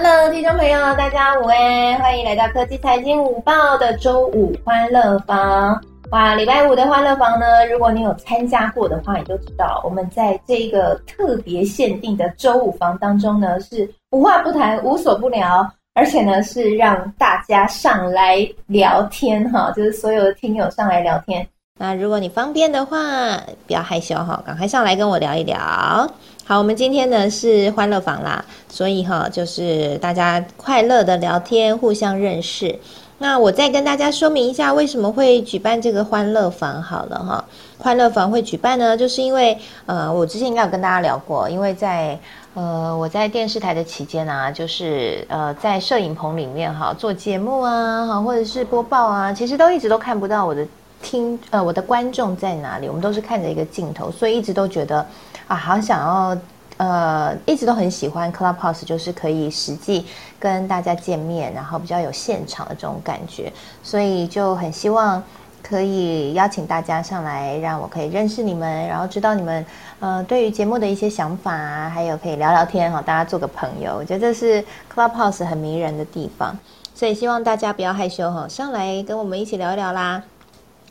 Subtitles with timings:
[0.00, 5.82] Hello，听众朋友，大家午安，欢迎来到科技财经午报的周五欢乐房。
[6.12, 21.44] 哇，礼拜五的欢乐房呢，如果你有参加过的话，你就知道我们在这个特别限定的周五房当中呢，是无话不谈，无所不聊，而且呢是让大家上来聊天哈，就是所有的听友上来聊天。
[21.80, 23.36] 那如果你方便的话，
[23.66, 26.08] 不要害羞哈，赶快上来跟我聊一聊。
[26.48, 32.74] 好，我们今天呢是欢乐房啦，所以哈就是大家快乐的聊天，互相认识。
[33.18, 36.82] 那我再跟大家说明一下，为什么会举办这个欢乐房？
[36.82, 37.44] 好了哈，
[37.76, 42.18] 欢乐房会举办呢，就是因为呃，我之前应该有跟大家聊过，因为在
[42.54, 50.66] 呃我在电视台的期间啊，就是呃在摄影棚里面哈做节目啊，哈或者是播报啊，其实都一直都看不到我的。
[51.00, 52.88] 听呃，我的观众在哪里？
[52.88, 55.06] 我们都是看着一个镜头，所以一直都觉得
[55.48, 56.38] 啊，好想要
[56.76, 60.06] 呃，一直都很喜欢 Clubhouse，就是可以实际
[60.38, 65.20] 跟大家见面，然后比较有现场的这种感觉，所以就很希望
[65.60, 69.66] 可以邀请大家上来，让我可以认识你们，然后知道你们
[69.98, 74.64] 呃对于节目的一些想法啊，还有可以聊聊天哈，大家做个朋友，我觉得这是
[74.94, 76.56] Clubhouse 很迷人的地方，
[76.94, 80.22] 所以希望大家不要害羞哈，上来跟我们一起聊一聊啦。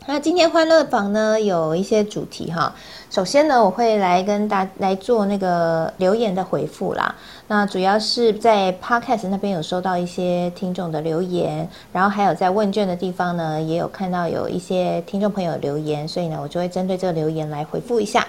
[0.08, 2.74] 那今天欢乐坊呢有一些主题哈，
[3.10, 7.14] 首先呢我会来跟大来做那个留言的回复啦。
[7.46, 18.26] 那主要是在 Podcast 那边有收到一些听众的留言，然后还有在问卷的地方呢也有看到有一些听众朋友留言，所以呢我就会针对这个留言来回复一下。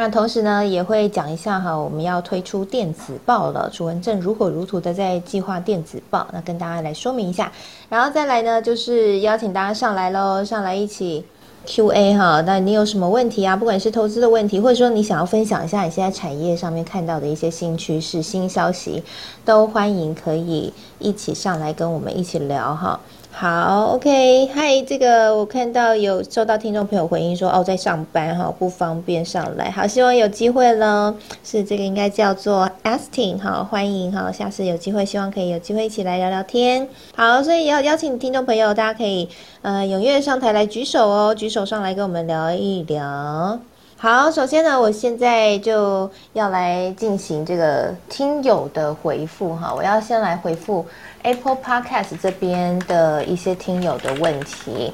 [0.00, 7.52] 那同时呢，也会讲一下哈，我们要推出电子报了，楚文正如火如荼的在计划电子报，那跟大家来说明一下，
[7.90, 11.22] 然后再来呢，就是邀请大家上来喽，上来一起
[11.66, 13.54] Q A 哈，那你有什么问题啊？
[13.54, 19.02] 不管是投资的问题，或者说你想要分享一下你现在产业上面看到的一些新趋势、新消息，
[19.44, 22.98] 都欢迎可以一起上来跟我们一起聊哈。
[23.32, 29.70] 好，OK，嗨，这个我看到有收到听众朋友回应说，哦，在上班哈，不方便上来。
[29.70, 36.86] 好，希望有机会了，是这个应该叫做 Astin，好，欢迎哈，下次有机会，希望可以有机会一起来聊聊天。
[37.14, 39.26] 好，所以要邀请听众朋友，大家可以
[39.62, 43.58] 呃踊跃上台来举手哦，举手上来跟我们聊一聊。
[43.96, 50.84] 好，首先呢，我现在就要来进行这个听友的回复哈，我要先来回复。
[51.22, 54.92] Apple Podcast 这边的一些听友的问题，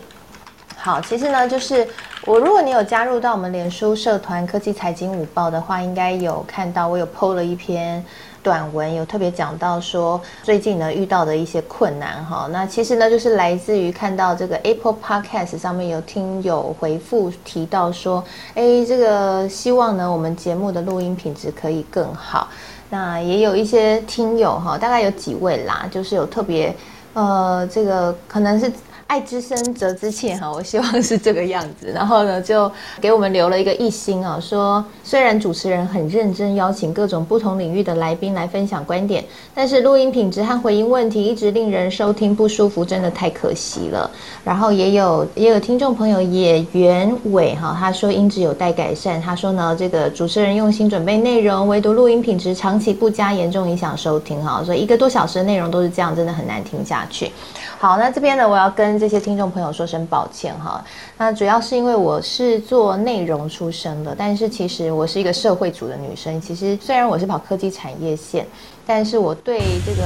[0.77, 1.87] 好，其实呢，就是
[2.25, 8.05] 我如果你有加入到我们脸书社团科技财经午报的话，应该有看到我有 PO 了一篇
[8.43, 12.49] 短文，有特别讲到说最近呢遇到的一些困难哈。
[12.51, 18.23] 那其实呢，就是来自于看到这个 Apple Podcast 上面有听友回复提到说，
[18.55, 22.49] 哎，这个希望呢我们节目的录音品质可以更好。
[22.91, 26.75] 那也有一些听友哈，大概有几位啦，就是有特别，
[27.15, 28.73] 呃，这个可能是。
[29.07, 31.93] 爱之深责之切哈，我希望是这个样子。
[31.95, 39.25] 然后呢，就给我们留了一个一心啊，说虽然主持人很认真邀请各种不同领域的来宾来分享观点，
[39.55, 44.11] 但是录音品质和回音问题一直令人收听不舒服，真的太可惜了。
[44.45, 49.23] 然后也有也有听众朋友也原委哈，他说音质有待改善。
[49.23, 54.65] 他说呢，这个主持人用心准备内容，唯独录音品质长期不佳，严重影响收听哈。
[54.65, 57.31] 所以一个多小时的内容都是这样，真的很难听下去。
[57.79, 60.83] 好，那这边呢，我要跟这些听众朋友说声抱歉哈。
[61.19, 66.41] 那主要是因为我是做内容出身的，但是其实我是一个社会组的女生。
[66.41, 68.47] 其实虽然我是跑科技产业线，
[68.87, 70.03] 但是我对这个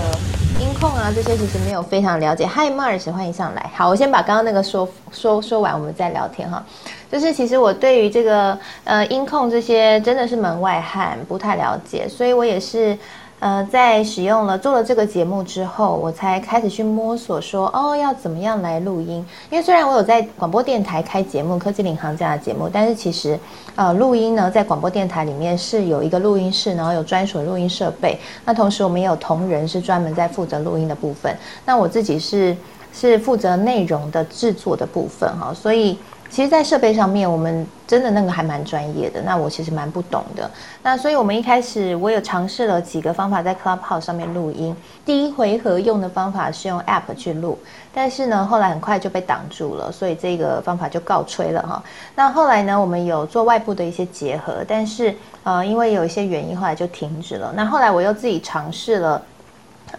[0.58, 2.44] 音控啊这些其实没有非常了解。
[2.44, 3.70] Hi Mars，欢迎上来。
[3.72, 6.62] 好，我先把刚刚那个说说说完，我们再聊天哈。
[7.10, 12.98] 就是其实我对于这个呃音控这些真的是门外汉，不太了解，所以我也是。
[13.40, 19.24] 呃，在使用了做了这个节目之后，我才开始去摸索，说哦，要怎么样来录音？
[19.50, 23.40] 因为虽然我有在广播电台开节目《科技领航家》的节目，但是其实，
[23.76, 28.18] 呃，录音呢，在广播电台里面是有一个录音室，然后有专属录音设备。
[28.44, 31.34] 那同时，我们也有同仁是专门在负责录音的部分。
[31.64, 32.54] 那我自己是
[32.92, 35.98] 是负责内容的制作的部分，哈，所以。
[36.30, 39.20] 其实，在设备上面，我们真的那个还蛮专业的。
[39.22, 40.48] 那我其实蛮不懂的。
[40.80, 44.74] 那所以，我们一开始我有尝试了几个方法在 Clubhouse 上面录音。
[45.04, 47.58] 第一回合用的方法是用 App 去录，
[47.92, 51.82] 但是呢，后来很快就被挡住了，所以这个方法就告吹了哈。
[52.14, 55.12] 那后来呢，我们有做外部的一些结合，但是
[55.42, 57.52] 呃，因为有一些原因，后来就停止了。
[57.56, 59.20] 那后来我又自己尝试了。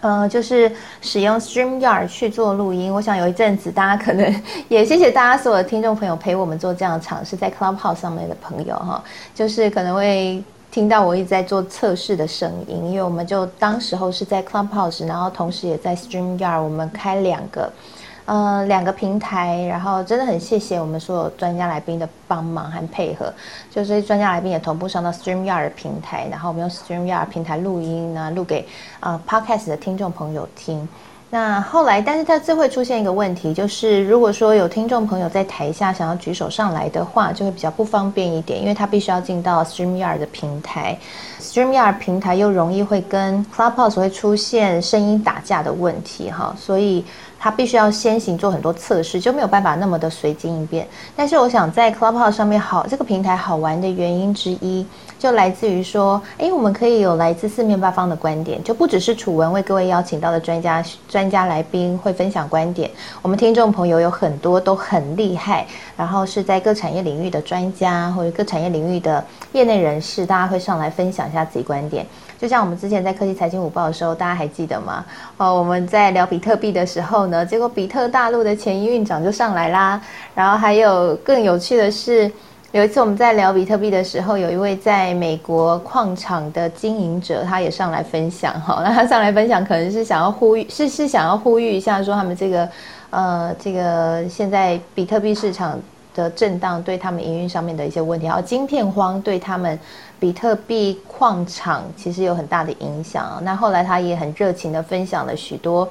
[0.00, 2.92] 呃，就是使用 StreamYard 去做录音。
[2.92, 9.02] 我想有一阵子，大家可能 也谢谢大家所有的听众朋友陪我们做这样的尝试，在 Clubhouse 上面的朋友哈，
[9.34, 17.70] 就是可能会听到我一直在做测试的声音，因为我们就当时候是在 Clubhouse，然后同时也在 StreamYard，我们开两个。
[18.24, 23.32] 呃，两个平台，然后真的很谢谢我们所有专家来宾的帮忙和配合，
[23.68, 28.64] 就是专家来宾也同步上到 StreamYard 平台，然后我们用 StreamYard 平台录音呢，录给
[29.00, 30.88] 呃 Podcast 的听众朋友听。
[31.30, 40.96] 那后来，但是它这会出现一个问题，就是如果说有听众朋友在台下想要举手上来的话，就会比较不方便一点，因为他必须要进到 StreamYard 的平台
[41.40, 47.04] ，StreamYard 平台又容易会跟 Clubhouse 会出现声音打架的问题哈，所以。
[47.42, 50.86] 他必须要先行做很多测试，就没有办法那么的随机应变。
[51.16, 54.86] 但是我想在 Clubhouse 上面好这个平台好玩的原因之一，
[55.18, 62.88] 就来自于说，哎，我们可以有来自四面八方的观点，就不只是楚文为各位邀请到的专家专家来宾会分享观点，
[63.22, 65.66] 我们听众朋友有很多都很厉害，
[65.96, 72.06] 然后是在各产业领域的专家或者各产业领域的业内人士，大家会上来分享一下自己观点。
[72.42, 75.04] 就像我们之前在科技财经午报的时候，大家还记得吗？
[75.36, 80.02] 哦，我们在聊比特币的时候呢，结果比特大陆的前一院长就上来啦。
[80.34, 82.28] 然后还有更有趣的是，
[82.72, 88.82] 有一次我们在聊比特币的时候，有一位在美国矿场的经营者，他也上来分享哈。
[88.84, 92.68] 那他上来分享，可能是想要呼吁，是是想要呼吁一下，说他们这个
[93.10, 95.78] 呃，这个现在比特币市场
[96.14, 99.78] 的震荡对他们营运上面的一些问题，还有晶片荒对他们。
[100.20, 103.40] 比特币矿场其实有很大的影响。
[103.42, 105.88] 那后来他也很热情的分享了许多。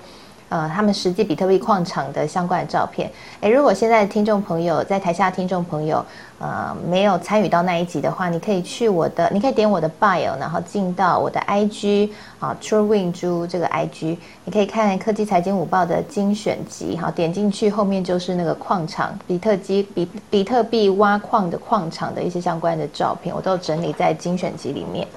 [0.51, 3.09] 呃，他们实际比特币矿场的相关的照片。
[3.39, 6.05] 诶，如果现在听众朋友在台下听众朋友，
[6.39, 12.09] 呃，没有参与到那一集的话，你可以去我的，你可以点我的 bio，然后进到我的 IG
[12.41, 25.07] 啊，TrueWin 猪这个 IG，你可以看科技财经午报的精选集，好，点进去后面就是那个矿场比特机比比特币挖矿的矿场的一些相关的照片，我都整理在精选集里面。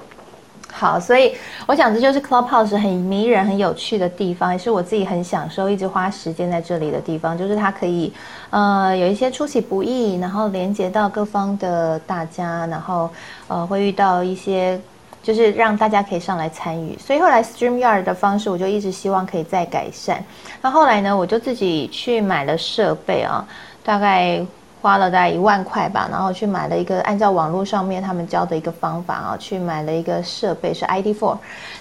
[0.77, 1.33] 好，所以
[1.65, 7.37] 我想这就是 Clubhouse 很迷人、很有趣的地方，也是我自己很享受、一直花时间在这里的地方。
[7.37, 8.11] 就是它可以，
[8.49, 13.09] 呃，有一些出其不意，然后连接到各方的大家，然后
[13.47, 14.77] 呃，会遇到一些，
[15.23, 16.97] 就是让大家可以上来参与。
[16.99, 20.21] 所以后来 StreamYard 的方式，我就一直希望可以再改善。
[20.61, 23.47] 那后来呢，我就自己去买了设备啊，
[23.81, 24.45] 大概。
[24.85, 31.35] 花了大概一万块吧，然后去买了一个按照网络上面他们教的一个方法啊，去买了一个设备是 iD four，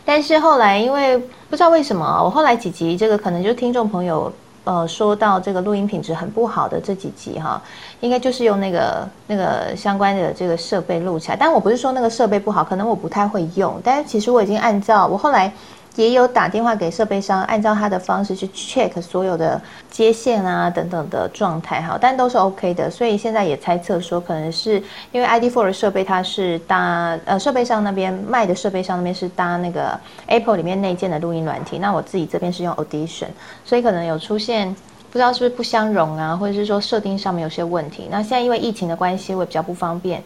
[0.06, 1.19] 但是后来因为
[1.51, 4.33] 不知道为什么，我后来几集这个可能就听众朋友
[4.65, 7.61] 呃说到这个录音品质很不好的这几集哈，
[8.01, 15.53] 应该就是用那个那个相关的这个设备录起来，但我不是说那个设备不好，可能我不太会用，但是其实我已经按照我后来。
[15.96, 19.61] 也有打电话给设备商，按照他的方式去 check 所有的
[19.91, 22.91] 接线啊等等的状态哈，但都是 OK 的。
[22.91, 24.82] 所以现在也猜测说，可能是
[25.12, 33.29] 因为 ID4 的设备它是搭呃设备商那边卖的设备商那边是搭那个 Apple 里面内建的录音软体，那我自己这边是用 Audition，
[33.64, 34.75] 所以可能有出现
[35.11, 38.08] 不知道是不是不相容啊，或者是说设定上面有些问题。
[38.11, 40.20] 那现在因为疫情的关系，我也比较不方便。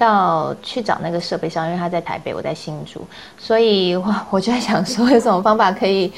[0.00, 3.06] 到去找那个设备商，因为他在台北，我在新竹，
[3.36, 6.10] 所以我 我就在想说，有什么方法可以，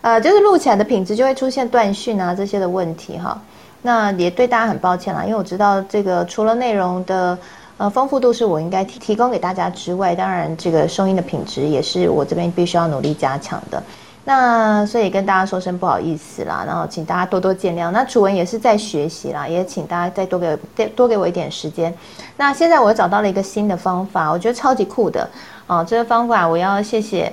[0.00, 3.40] 呃，就是录起来的品质就会出现断讯啊这些的问题哈。
[3.80, 7.38] 那也对大家很抱歉啦，因为我知道这个除了内容的
[7.76, 13.80] 呃丰富度是我应该提提供给大家之外，当然这个声音的品质也是我这边必须要努力加强的。
[14.28, 17.90] 那所以跟大家说声不好意思啦，然后请大家多多见谅。
[17.90, 21.94] 那楚文也是在学习啦，也请大家再多给多给我一点时间。
[22.36, 25.26] 那现在我找到了一个新的方法，我觉得超级酷的
[25.66, 25.82] 哦。
[25.82, 27.32] 这个方法我要谢谢，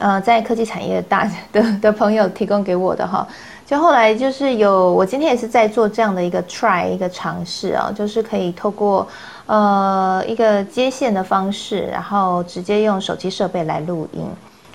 [0.00, 3.24] 呃，在科技产业大 的的朋友提供给我的哈。
[3.64, 9.06] 就后来就是有，我今天也是在做这样的一个 try 一个尝试啊，就是可以透过
[9.46, 14.26] 呃一个接线的方式，然后直接用手机设备来录音。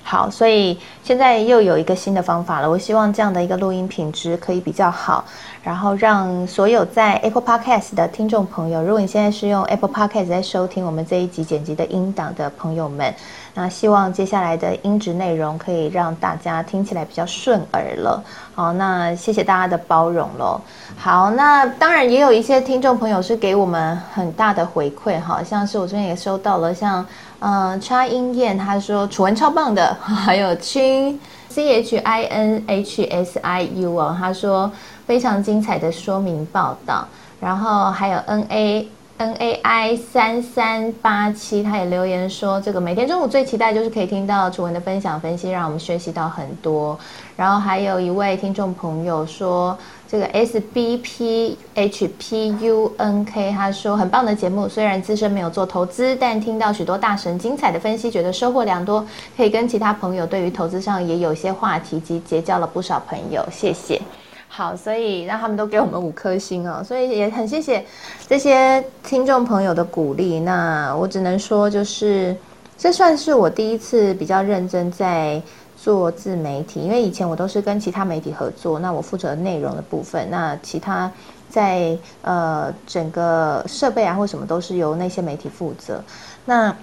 [0.06, 2.70] 好，所以现在又有一个新的方法了。
[2.70, 5.24] 我希望这样的一个录音品质可以比较好，
[5.62, 13.14] 然后让所有在 Apple Podcast 的听众朋友，如果你现在是用 Apple Podcast 在收听我们这一集剪辑的音档的朋友们，
[13.54, 18.22] 那希望接下来的音质内容可以让大家听起来比较顺耳了。
[18.54, 20.60] 好，那谢谢大家的包容喽。
[20.98, 27.04] 好，那当然也有一些听众朋友是给我们很大的回馈，哈，像是我这边也收到了，像。
[27.46, 31.20] 嗯，差音燕他说楚文超棒的，还有青
[31.50, 34.72] C H I N H S I U 哦，他说
[35.06, 37.06] 非常精彩的说明报道，
[37.38, 46.98] 然后还有 N A N A I 三三八七，他也留言说，这个每天中午最期待就是可以听到楚文的分享分析，让我们学习到很多。
[47.36, 49.76] 然后还有一位听众朋友说，
[50.14, 59.04] 这个 S B P H P U N K，他说很棒的节目，虽然自身没有做投资，但听到许多大神精彩的分析，觉得收获良多，
[59.36, 64.00] 可以跟其他朋友对于投资上也有一些话题及结交了不少朋友，谢谢。
[64.46, 67.84] 好，所以让他们都给我们五颗星哦，所以也很谢谢
[68.28, 70.38] 这些听众朋友的鼓励。
[70.38, 72.36] 那我只能说，就是
[72.78, 75.42] 这算是我第一次比较认真在
[75.84, 81.12] 做自媒体，因为以前我都是跟其他媒体合作，那我负责内容的部分，那其他
[81.50, 86.02] 在呃整个设备啊或什么都是由那些媒体负责。
[86.46, 86.74] 那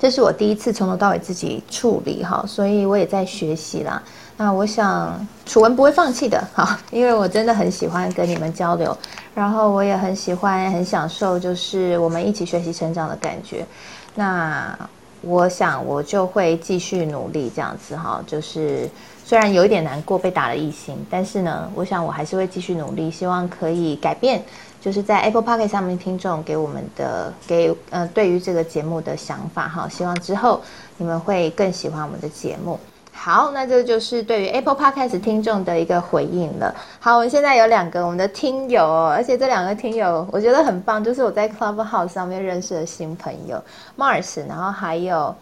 [0.00, 4.02] 这是我第一次从头到尾自己处理哈，所以我也在学习啦。
[4.38, 8.96] 那我想楚文不会放弃的，哈，因为我真的很喜欢跟你们交流，
[9.34, 13.66] 然后我也很喜欢、很享受，就是我们一起学习成长的感觉。
[14.14, 14.74] 那
[15.22, 18.88] 我想我就会继续努力这样子哈，就是
[19.24, 24.42] 虽然有一点难过被打了一星，但是呢，我想我还是会继续努力，希望可以改变，
[24.80, 30.60] 就是在 Apple Park 上面听众给我们的给呃对于这个节目的想法哈，希望之后
[30.96, 32.78] 你们会更喜欢我们的节目。
[33.14, 36.74] 好，那这就是对于 Apple Podcast 听众的一个回应了。
[36.98, 43.62] 好，我们现在有两个我们的听友，而且这两个听友我觉得很棒，就是我在 Clubhouse 上面认识的新朋友
[43.96, 45.32] Mars，然后还有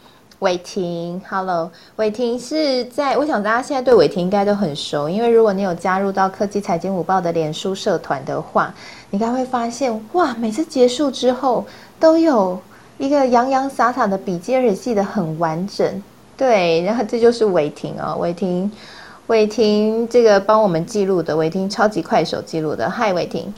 [0.41, 1.23] 伟霆。
[1.27, 8.75] Hello，伟霆是在，我想大家现在对伟霆应该都很熟，因为如果你有加入到科技财经午报的脸书社团的话，
[9.09, 11.65] 你该会发现，哇，每次结束之后
[11.99, 12.61] 都有
[12.99, 16.03] 一个洋洋洒洒的笔记，而且记得很完整。
[16.41, 18.73] 对，然后这就是伟霆哦，伟霆，
[19.27, 22.89] 伟霆这个帮我们记录的，伟霆超级快手记录的。
[22.89, 23.53] 嗨，伟霆。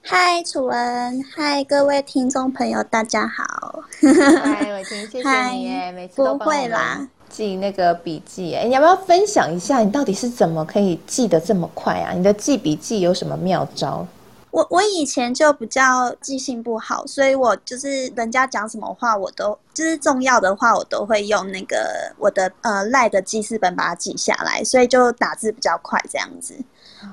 [0.00, 1.24] 嗨，楚文。
[1.34, 3.82] 嗨，各位听众朋友，大家好。
[4.00, 8.54] 嗨，伟霆，谢谢你 耶，每次都不会啦，记那个笔记。
[8.54, 12.12] 哎，你要不要分享一下，你到底是怎么可以记得这么快啊？
[12.12, 14.06] 你的记笔记有什么妙招？
[14.54, 26.54] 我我以前就比较记性不好，所以我就是人家讲什么话，我都就是重要的话，我都会用那个我的呃赖的记事本把它记下来，所以就打字比较快这样子。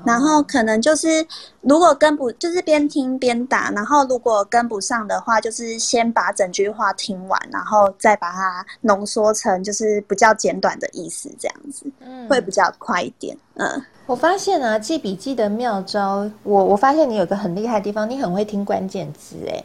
[0.06, 1.26] 然后可能就是
[1.62, 13.82] 如果跟不就是边听边打，然后如果跟不上的话，就是先把整句话听完，然后再把它浓缩成就是比较简短的意思，这样子，嗯，会比较快一点，嗯。
[14.08, 19.64] 我发现啊，记笔记的妙招，我我发现你有个很厉害的地方，你很会听关键字，哎，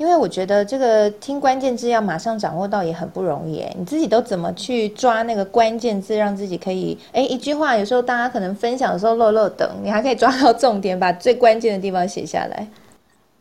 [0.00, 12.66] 因为我觉得这个听关键字要马上掌握到也很不容易，你自己都怎么去抓那个关键字，让自己可以，哎，一句话有时候大家可能分享的时候漏漏等，你还可以抓到重点，把最关键的地方写下来，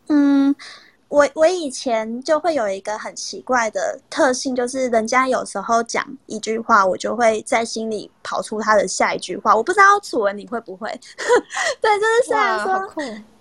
[0.10, 0.54] 嗯。
[1.10, 9.56] 我我以前就会有一个很奇怪的特性，就是人家有时候讲一句话，我就会在心里跑出他的下一句话。
[9.56, 10.88] 我不知道楚文你会不会？
[11.82, 12.80] 对，就是虽然说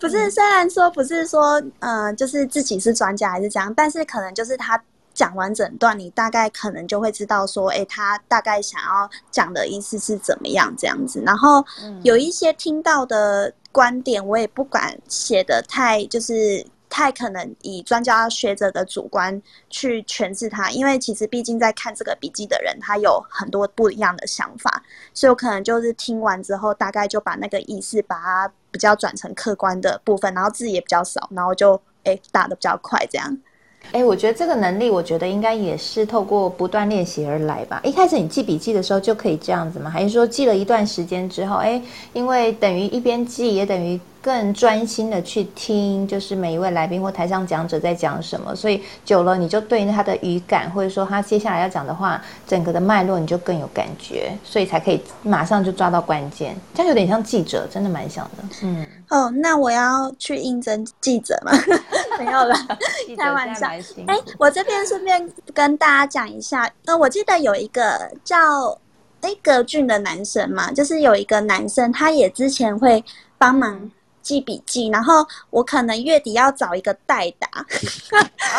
[0.00, 4.82] 不是，虽然说不是说，嗯，就是自己是专家还是这样，但是可能就是他
[5.12, 11.20] 讲完整段，你大概可能就会知道说，哎，他大概想要讲的意思是怎么样这样子。
[11.20, 11.62] 然后
[12.02, 16.64] 有一些听到的观点，我也不敢写的太就是。
[16.90, 33.38] 太可能以专家学者的主观去诠释它，因为其实毕竟在看这个笔记的人，他有很多不一样的想法，所以我可能就是听完之后，大概就把那个意思把它比较转成客观的部分，然后字也比较少，然后就诶打的比较快这样。
[33.92, 37.80] 哎，我觉得这个能力，我觉得应该也是透过不断练习而来吧。
[37.84, 39.88] 一开始你记笔记的时候就可以这样子吗？
[39.88, 41.80] 还是说记了一段时间之后，哎，
[42.12, 44.00] 因为等于一边记也等于。
[44.28, 56.54] 更专心的去听，就是每一位来宾或台上讲者在讲什么，所以久了你就对他的语感，或者说他接下来要讲的话，整个的脉络你就更有感觉，所以才可以马上就抓到关键。
[56.74, 58.44] 这样有点像记者，真的蛮像的。
[58.64, 61.50] 嗯，哦，那我要去应征记者吗？
[62.20, 62.54] 没有了，
[63.16, 63.66] 开玩笑。
[64.06, 68.36] 哎，我这边顺便跟大家讲一下，呃，我记得有一个叫
[69.22, 73.02] 哎格俊的男生嘛，就是有一个男生，他也之前会
[73.38, 73.90] 帮忙。
[74.28, 77.48] 记笔记，然后我可能月底要找一个代打。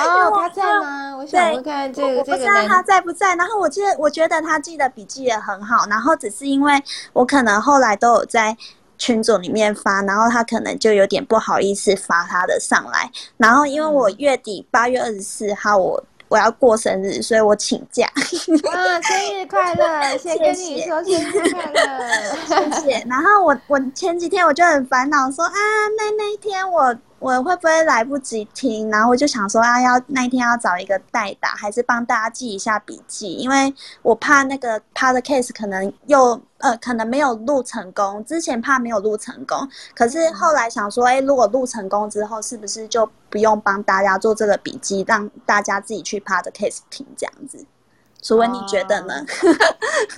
[0.04, 1.16] 哦， 他在吗？
[1.16, 3.36] 我想问看这个，我不知道他在不在。
[3.36, 5.86] 然后我记得，我觉得他记的笔记也很好。
[5.88, 6.74] 然后只是因为
[7.14, 8.58] 我可能后来都有在
[8.98, 13.12] 群组里面发，然后他可能就有点不好意思发他的上来。
[13.38, 16.04] 然后因为我月底八月二十四号我。
[16.30, 18.06] 我要过生日，所以我请假。
[18.72, 20.18] 啊，生日快乐！
[20.18, 23.06] 先跟你说生日快乐， 谢谢。
[23.10, 25.52] 然后我我前几天我就很烦恼，说啊，
[25.98, 28.90] 那那一天我我会不会来不及听？
[28.90, 38.24] 然后我就想说啊，要那一天要找一个代打，还是帮大家记一下笔记，因为我怕那个 podcast 可能又呃可能没有录成功。
[38.26, 47.66] 之前怕没有录成功，可是后来想说，哎，如果录成功之后，是不是就不用帮大家做这个笔记，让大家自己去 podcast 听这样子？
[48.22, 49.14] 楚文，你觉得呢？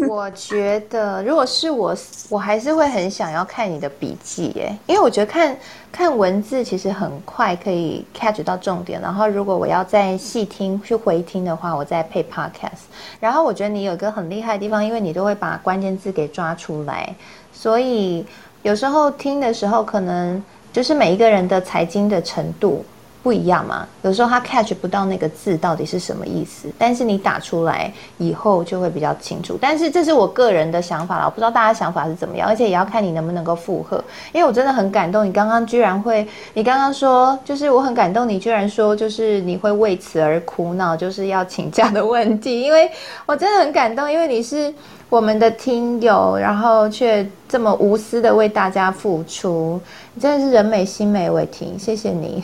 [0.10, 1.96] 我觉得，如果是我，
[2.30, 5.56] 我还是会很想要看你的笔记，耶，因为我觉得看
[5.92, 9.00] 看文字其实很快可以 catch 到重点。
[9.00, 12.90] 然后，如果我要再细听去回听的话，我再配 podcast。
[13.20, 17.16] 然后，我觉得你有一个很厉害的地方，因为你都会把关键字给抓出来，
[17.54, 18.26] 所以
[18.64, 20.44] 有时候听的时候，可能
[20.74, 22.84] 就是每一个人的财经的程度。
[23.24, 29.58] 不一样嘛，有时候他 catch 不到那个字到底是什么意思，但是你打出来以后就会比较清楚。
[29.62, 34.04] 但是这是我个人的想法了，我不知道大家想法是怎么样，而且也要看你能不能够附和。
[34.34, 42.62] 因为我真的很感动，你刚刚居然会，你刚刚说就是我很感动，你居然说就是你会为此而哭闹，就是要请假的问题。
[42.62, 42.90] 因为
[43.28, 44.74] 我真的很感动，因为你是
[45.12, 49.78] 我们的听友，然后却这么无私的为大家付出。
[50.14, 52.42] 你真的是人美心美，伟霆，谢谢你。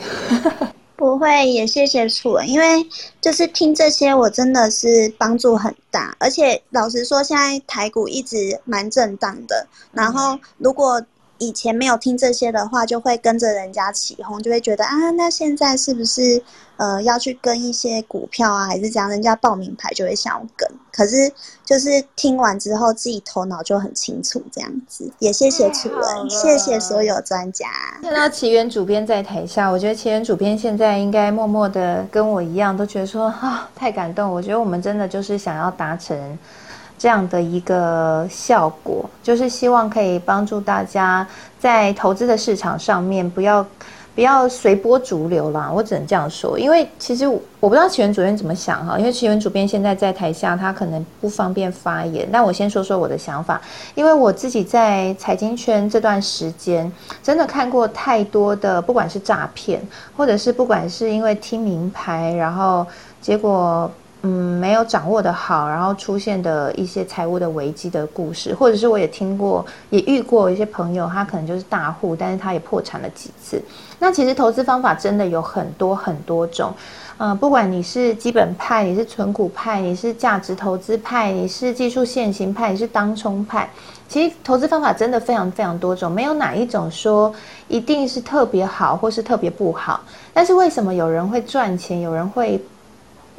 [0.94, 2.86] 不会，也谢谢楚文，因为
[3.22, 6.14] 就是听这些，我真的是帮助很大。
[6.20, 9.66] 而且老实说，现在台股一直蛮震荡的。
[9.92, 11.02] 然后如果
[11.38, 16.42] 以前没有听这些的话，就会跟着人家起哄，就会觉得啊，那现在是不是
[16.76, 19.08] 呃要去跟一些股票啊，还是这样？
[19.08, 20.68] 人家报名牌就会想要跟。
[20.92, 21.30] 可是
[21.64, 25.08] 就是听完之后，自己头脑就很清楚，这样子。
[25.20, 27.66] 也谢谢楚文，谢谢所有专家。
[28.02, 34.28] 看到奇缘主编在台下，我觉得奇缘主编现在应该默默的跟我一样，都觉得说啊，太感动。
[34.28, 36.38] 我觉得我们真的就是想要达成。
[36.98, 41.26] 这样的一个效果，就是希望可以帮助大家
[41.60, 43.64] 在投资的市场上面不要
[44.16, 45.70] 不要随波逐流啦。
[45.72, 52.28] 我只能这样说，因为其实我不知道奇源主编怎么想哈，因为奇源主编现在在台下，他可能不方便发言。
[52.32, 53.60] 但我先说说我的想法，
[53.94, 56.90] 因为我自己在财经圈这段时间，
[57.22, 59.80] 真的看过太多的，不管是诈骗，
[60.16, 62.84] 或者是不管是因为听名牌，然后
[63.20, 63.88] 结果。
[64.68, 73.62] 没有掌握的好，然后出现的一些财务的危机的故事，或者是我也听过，也遇过一些朋友，他可能就是大户，但是他也破产了几次。
[73.98, 76.70] 那其实投资方法真的有很多很多种，
[77.16, 83.70] 嗯，不管你是基本派，你是纯股派，你是价值投资派，你是技术现行派，你是当冲派，
[84.06, 87.34] 其实投资方法真的非常非常多种，没有哪一种说
[87.68, 90.02] 一定是特别好或是特别不好。
[90.34, 92.62] 但是为什么有人会赚钱，有人会？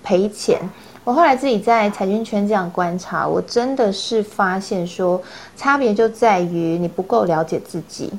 [0.01, 0.57] 赔钱，
[1.03, 5.19] 我后来自己在财经圈这样观察，我真的是发现说，
[5.57, 8.11] 差别就在于你不够了解自己，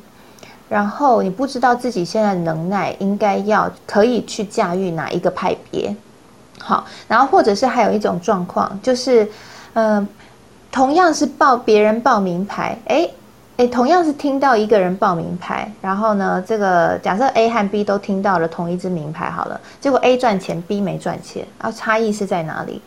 [0.69, 5.95] 然后你不知道自己现在能耐应该要可以去驾驭哪一个派别。
[6.59, 9.31] 好，然后或者是还有一种状况，就是，
[9.75, 10.09] 嗯，
[10.73, 13.09] 同样是报别人报名牌，哎。
[13.61, 22.81] 诶，同样是听到一个人报名牌，然后呢，这个假设 A 和 B 都听到了同一支名牌，好了，结果 A 赚钱，B 没赚钱，然后差异是在哪里？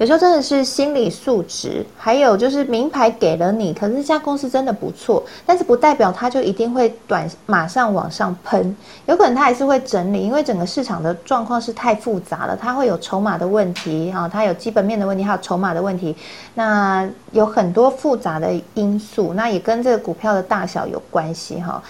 [0.00, 16.16] 有时候真的是心理素质，还有就是名牌给了你，可是这家公司真的不错，但是不代表它就一定会短马上往上喷，有可能它还是会整理，因为整个市场的状况是太复杂了，它会有筹码的问题哈，它有基本面的问题，还有筹码的问题，
[16.54, 21.82] 那有很多复杂的因素，那也跟这个股票的大小有关系哈，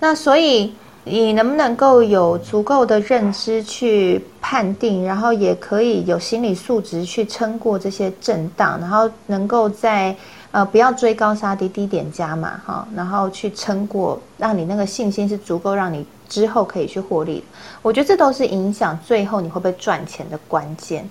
[0.00, 0.72] 那所以。
[1.04, 10.14] 你能不能够有足够的认知去判定，然后也可以有心理素质去撑过这些震荡，然后能够在
[10.50, 17.42] 呃不要追高杀低低点加嘛哈，然后去撑过，让你那个信心是足够，让你之后可以去获利。
[17.80, 21.08] 我觉得这都是影响最后你会不会赚钱的关键。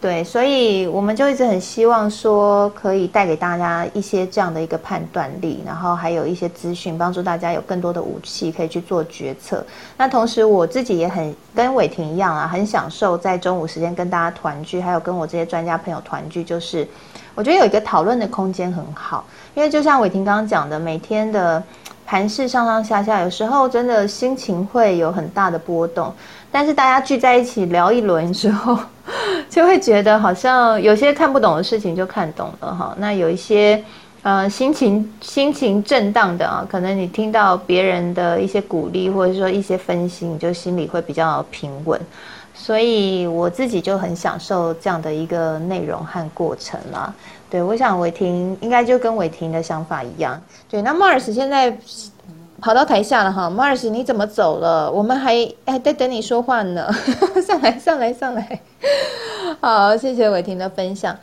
[0.00, 9.62] 对，所以我们就一直很希望说，可以带给大家一些这样的一个判断力，然后还有一些资讯，帮助大家有更多的武器可以去做决策。
[9.98, 16.88] 那同时，我自己也很跟伟霆一样啊，很享受在中午时间跟大家团聚，还有跟我这些专家朋友团聚，就是
[17.34, 19.26] 我觉得有一个讨论的空间很好。
[19.54, 21.62] 因为就像伟霆刚刚讲的，每天的
[22.10, 26.12] 盘势上上下下，有时候真的心情会有很大的波动。
[26.50, 28.76] 但是大家聚在一起聊一轮之后，
[29.48, 32.92] 就会觉得好像有些看不懂的事情就看懂了哈。
[32.98, 33.80] 那有一些
[34.22, 42.00] 呃心情心情震荡的啊，可能你听到别人的一些鼓励或者说一些分析，你就心里会比较平稳。
[42.52, 47.14] 所以我自己就很享受这样的一个内容和过程了。
[47.50, 50.40] 对，我想伟霆应该就跟伟霆的想法一样。
[50.70, 51.76] 对，那 Mars 现在。
[52.62, 54.92] 跑到台下了哈，Mars 你怎么走了？
[54.92, 56.92] 我们还还在等你说话呢，
[57.42, 58.60] 上来上来上来，
[59.62, 61.16] 好，谢谢伟霆的分享。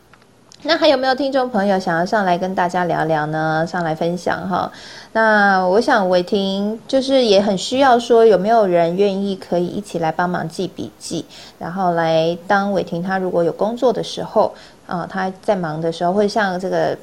[0.63, 3.63] 那还有没有听众朋友想要上来跟大家聊聊呢？
[3.67, 4.71] 上来分享哈。
[5.13, 11.23] 那我想伟霆就是也很需要说，有没有人愿意可以一起来帮忙记笔记，
[11.59, 14.55] 然后来当伟霆他如果有工作的时候
[14.87, 16.97] 啊，他在忙的时候，会像这个。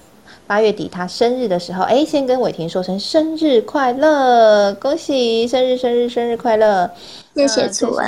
[0.46, 6.90] 八月底他生日的时候，哎，先跟伟霆说声生日快乐，恭喜生日生日生日快乐。
[7.34, 8.04] 谢谢楚文，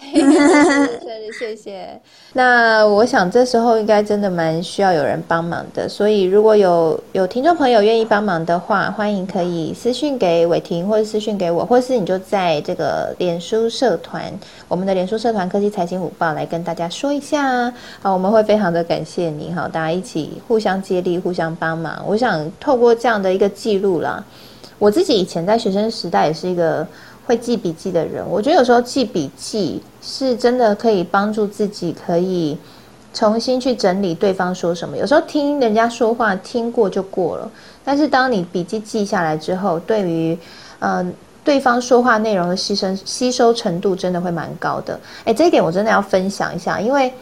[1.38, 2.00] 谢谢。
[2.32, 14.32] 那我想这时候应该真的蛮需要有人帮忙的，所以如果有有听众朋友愿意帮忙的话，欢迎可以私讯给伟霆，或者私讯给我，或是你就在这个脸书社团，
[14.68, 17.70] 我们的脸书社团科技财经午报来跟大家说一下。
[18.00, 22.02] 好，我们会非常的感谢你，好，大家一起互相接力，互相帮忙。
[22.06, 24.24] 我想透过这样的一个记录啦，
[24.78, 26.86] 我自己以前在学生时代也是一个。
[27.26, 32.56] 会记笔记的人，我觉得有时候记笔记是真的可以帮助自己，可以
[33.14, 34.96] 重新去整理对方说什么。
[34.96, 37.50] 有时候听人家说话听过就过了，
[37.84, 40.36] 但是当你笔记记下来之后，对于
[40.80, 44.98] 嗯对方说话内容的牺牲吸收程度真的会蛮高的。
[45.24, 47.12] 诶，这一点我真的要分享一下，因为。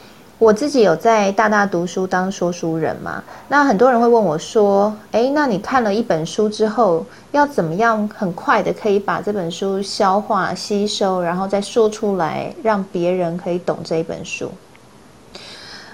[0.40, 3.22] 我自己有在大大读书当说书人嘛？
[3.46, 14.50] 那很多人会问我说：“诶，那你看了一本书之后，要怎么样很快的可以把这本书消化吸收，然后再说出来，让别人可以懂这一本书？”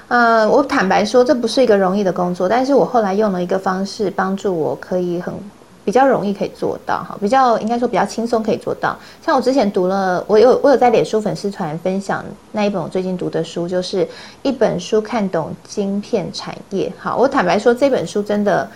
[0.07, 5.35] 呃，我坦白说，这不是一个容易的工作，但是我后来用了一个方式，帮助我可以很。
[5.87, 8.99] 比较容易可以做到哈，比较应该说比较轻松可以做到。
[9.25, 14.07] 像我之前读了，我有我有在脸书粉丝团分享那一本我最近读的书，就是
[14.43, 16.93] 一本书看懂晶片产业。
[16.99, 18.69] 好，我坦白说这本书真的，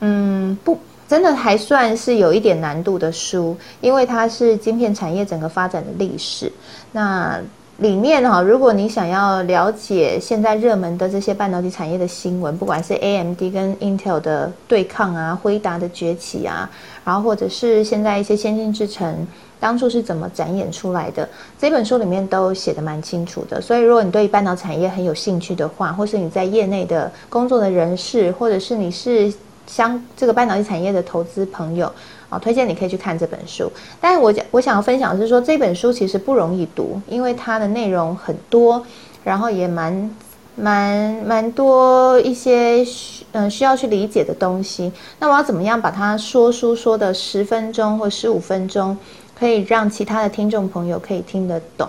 [0.00, 0.76] 嗯，不，
[1.08, 6.52] 真的还算是有一点难度的书，因为它是晶片产业整个发展的历史。
[6.90, 7.40] 那
[7.78, 16.70] 里面哈，如果你想要了解现在热门的这些半导体产业的新闻，不管是 AMD 跟 Intel 的对抗啊，辉达的崛起啊，
[17.04, 19.26] 然后或者是现在一些先进制程
[19.60, 23.60] 当初是怎么展演出来的，这本书里面都写的蛮清楚的。
[23.60, 29.30] 所以如果你对半导体产业很有兴趣的话，或是你在业内的工作的人士，或者是你是
[29.66, 31.92] 相这个半导体产业的投资朋友。
[32.28, 33.70] 啊，推荐你可以去看这本书。
[34.00, 38.84] 但是我讲我想要分享的是说，这本书其实不容易读，因为它的内容很多，
[39.24, 40.10] 然后也蛮
[40.54, 44.90] 蛮蛮多一些需嗯需要去理解的东西。
[45.18, 48.96] 那我要怎么样把它说书说的十分钟或十五分钟，
[49.38, 51.88] 可以让其他的听众朋友可以听得懂？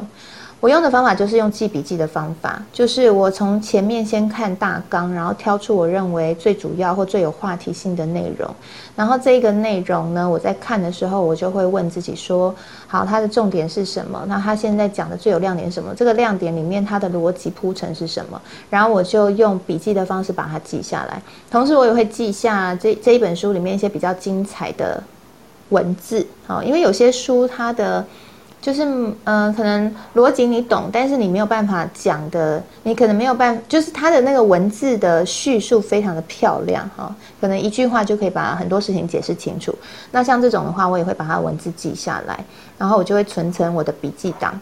[0.60, 8.50] 我用的方法就是用记笔记的方法，就是我从前面先看大纲，然后挑出我认为最主要或最有话题性的内容，
[8.96, 12.54] 然后这个内容呢，我在看的时候，我就会问自己说：
[12.88, 14.26] 好，它的重点是什么？
[14.28, 15.93] 那它现在讲的最有亮点什么？
[15.96, 18.41] 这个亮点里面它的逻辑铺陈是什么？
[18.72, 25.04] 然后我就用笔记的方式把它记下来，同时我也会记下这这一本书里面一些比较精彩的
[25.70, 28.04] 文字，好，因为有些书它的。
[28.60, 28.84] 就是，
[29.24, 39.74] 嗯，可能逻辑你懂，但是你没有办法讲的，你可能没有办法，就是他的那个文字的叙述非常的漂亮哈，可能一句话就可以把很多事情解释清楚。
[40.12, 42.43] 那像这种的话，我也会把它文字记下来，
[42.78, 44.60] 然后我就会存成我的笔记档。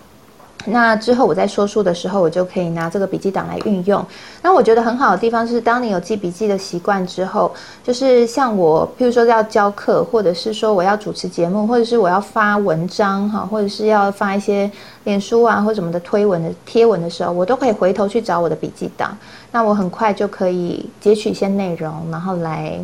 [0.65, 4.05] 那之后我在说书的时候，我就可以拿这个笔记档来运用。
[4.41, 7.51] 那我觉得很好的地方是，当你有记笔记的习惯之后，
[7.83, 14.69] 就是像我，譬如说要教课，或者是说我要主持节目，或者是我要发文章哈，或者是要发一些
[15.03, 19.17] 脸书啊或什么的推文的贴文的时候，我都可以回头去找我的笔记档。
[19.51, 22.79] 那我很快就可以截取一些内容，然后来。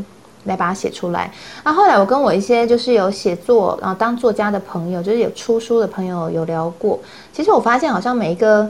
[0.46, 1.32] 来把它写出来。
[1.64, 7.00] 那后来我跟我一些就是有写作然后当作家的朋友，就是有出书的朋友有聊过。
[7.32, 8.70] 其实我发现好像每一个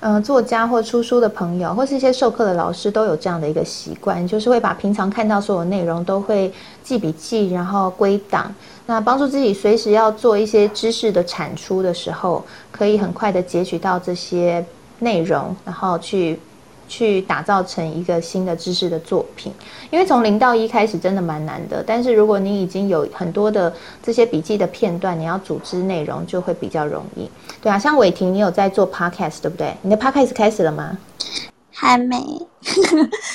[0.00, 6.52] 嗯作家或出书的朋友，或是一些授课的老师都有这样的一个习惯，就是会把平常看到所有内容都会
[6.82, 8.54] 记笔记，然后归档，
[8.86, 14.64] 那帮助自己随时要做一些知识的产出的时候，可以很快的截取到这些
[15.00, 16.38] 内容，然后去。
[16.88, 19.52] 去打造成一个新的知识的作品，
[19.90, 21.84] 因为从零到一开始真的蛮难的。
[21.86, 23.72] 但是如果你已经有很多的
[24.02, 27.30] 这些笔记的片段，你要组织内容就会比较容易。
[27.60, 29.76] 对啊，像伟霆，你有在做 podcast 对不对？
[29.82, 30.98] 你的 podcast 开始了吗？
[31.70, 32.16] 还没，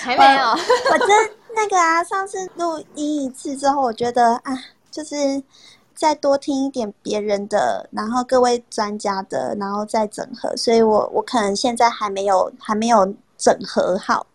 [0.02, 0.50] 还没有。
[0.50, 1.08] 我真
[1.56, 4.58] 那个啊，上次录音一次之后，我觉得啊，
[4.92, 5.42] 就是
[5.96, 10.58] 再多听一点别人的，然后各位专家的，然后再整合。
[10.58, 13.14] 所以我我可能现在还没有还没有。
[13.44, 14.26] 整合好，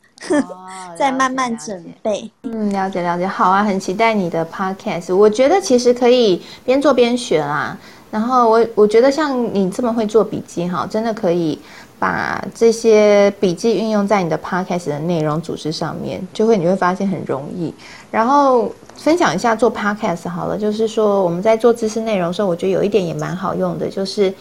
[0.95, 2.31] 再慢慢准备。
[2.43, 5.17] 嗯，了解了解，好啊，很期待你的 podcast。
[5.17, 7.75] 我觉得其实可以边做边学啦。
[8.11, 11.59] 然后我我觉得像你这么会做笔记哈，真的可以
[11.99, 17.73] 把这些笔记运用在你的 podcast 的内容组织上面，就会你会发现很容易。
[18.11, 24.33] 然后分享一下做 podcast 好了，就是说我们在做知识内容的时候，我觉得有一点也蛮好用的，就是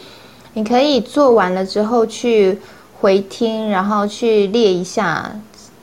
[0.53, 2.58] 你可以做完了之后去
[2.99, 5.31] 回听，然后去列一下，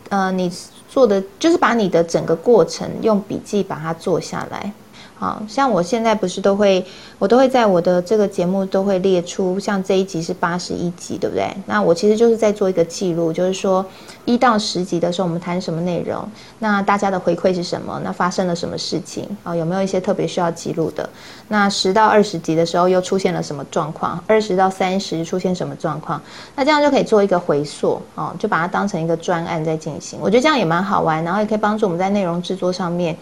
[0.08, 0.50] 呃，你
[0.88, 4.72] 做的就是把你的整个过程用笔记把它做下来。
[5.16, 6.84] 好像我现在不是都会，
[7.18, 11.48] 我都会在我的这个节目都会列出，像这一集是八十一集，对不对？
[11.66, 13.84] 那我其实就是在做一个记录，就是说
[14.24, 18.00] 一到十集的时候我们谈什么内容，那大家的回馈是什么？
[18.04, 19.24] 那发生了什么事情？
[19.44, 21.08] 啊，有没有一些特别需要记录的？
[21.48, 24.22] 那十到二十集的时候又出现了什么状况？
[24.26, 26.20] 二十到三十出现什么状况？
[26.56, 30.18] 那这样就可以做一个回溯，哦，就把它当成一个专案在进行。
[30.20, 33.16] 我觉得这样也蛮好玩，然后也可以帮助我们在内容制作上面。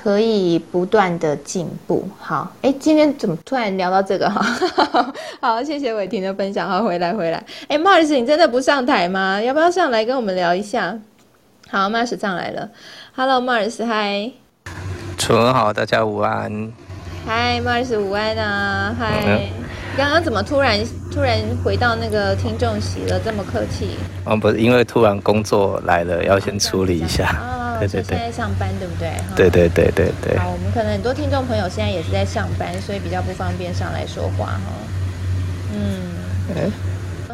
[0.00, 2.08] 可以不断的进步。
[2.20, 4.46] 好，哎，今天怎么突然聊到这个哈？
[5.42, 6.68] 好，谢谢伟霆的分享。
[6.68, 7.44] 好，回来回来。
[7.66, 9.42] 哎，Mars，你真的不上台吗？
[9.42, 10.96] 要不要上来跟我们聊一下？
[11.68, 12.68] 好，Mars 上来了。
[13.16, 14.30] Hello，Mars，嗨。
[15.18, 16.72] 楚文好，大家午安。
[17.26, 18.94] 嗨，Mars，午安啊。
[18.96, 19.48] 嗨。
[19.96, 20.78] 刚刚怎么突然
[21.12, 23.18] 突然回到那个听众席了？
[23.18, 23.96] 这么客气？
[24.24, 27.34] 哦，不是，因为突然工作来了，要先处理一下。
[27.80, 29.12] 对对对，现在上班对不对？
[29.36, 30.38] 对对对对对。
[30.38, 34.60] 好，我们可能很多听众朋友现在也是在上班，所以比较不方便上来说话哈。
[35.74, 36.70] 嗯。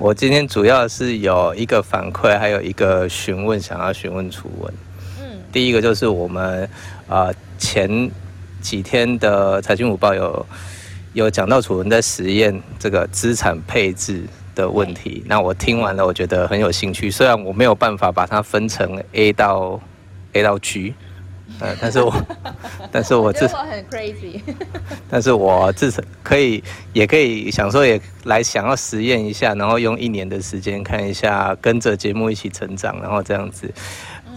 [0.01, 4.75] 我今天主要是有一个反馈，还有一个询问，想要询问楚文。
[5.21, 5.39] 嗯。
[5.53, 6.69] 第一个就是我们
[7.09, 8.11] 啊前
[8.61, 10.47] 几天的财经午报有
[11.13, 14.25] 有讲到楚文在实验这个资产配置
[14.57, 17.09] 的问题，那我听完了，我觉得很有兴趣。
[17.09, 19.81] 虽然我没有办法把它分成 A 到
[20.35, 20.94] A 到 G，
[21.59, 22.14] 呃，但是我，
[22.92, 24.40] 但是我至少很 crazy，
[25.09, 33.73] 但是我至少可以，也可以想说也来想要实验一下，然后用一年的时间看一下，跟着节目一起成长，然后这样子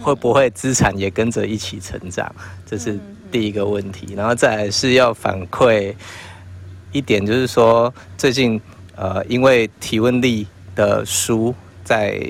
[0.00, 2.32] 会不会资产也跟着一起成长？
[2.64, 2.98] 这是
[3.30, 5.94] 第一个问题，然后再是要反馈
[6.92, 8.60] 一点，就是说最近
[8.94, 12.20] 呃，因为提问力的书在。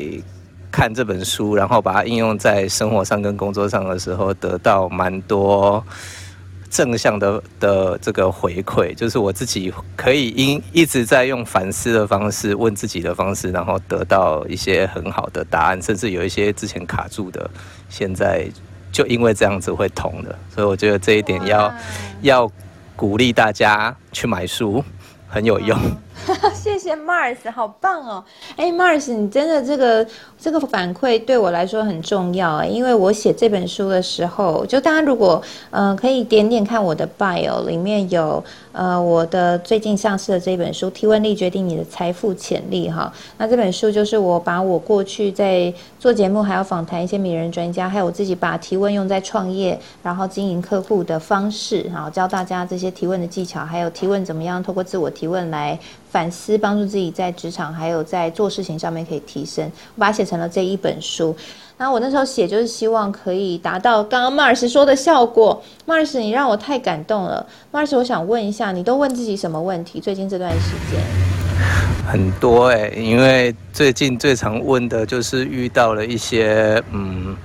[0.70, 5.84] 看这本书，然后把它应用在生活上跟工作上的时候，得到蛮多
[6.70, 8.94] 正向的的这个回馈。
[8.94, 17.50] 就是我自己可以因一直在用反思的方式问自己的方式，然后得到一些很好的答案，甚至有一些之前卡住的，
[17.88, 18.48] 现在
[18.90, 20.38] 就因为这样子会通的。
[20.54, 21.72] 所以我觉得这一点要
[22.22, 22.50] 要
[22.94, 24.84] 鼓励大家去买书。
[25.30, 25.78] 很有用，
[26.54, 28.22] 谢谢 Mars，好棒哦！
[28.56, 30.06] 哎，Mars，你真的这个
[30.38, 43.12] 这个反馈对我来说很重要啊，因为我写这本书的时候，就大家如果嗯可以点点看我的 bio，里面有呃我的最近上市的这本书《提问力决定你的财富潜力》哈。
[43.36, 55.08] 那这本书就是我把我过去在做节目，还要访谈一些名人专家，还有我自己把提问用在创业，然后经营客户的方式，哈，教大家这些提问的技巧，还有提问怎么样透过自我。
[55.18, 55.76] 提问来
[56.10, 59.64] 反思，帮助自己在职场还有在做事情上面可以提升。
[59.94, 61.36] 我把它写成了这一本书。
[61.76, 65.62] 那我那时候写就是希望可以达到刚刚 Mars 说的效果。
[65.86, 67.46] Mars，你让我太感动了。
[67.72, 70.00] Mars，我想问一下，你都问自己什么问题？
[70.00, 71.00] 最近这段时间
[72.10, 77.36] 很多哎，因为最近最常问的就是遇到了一些嗯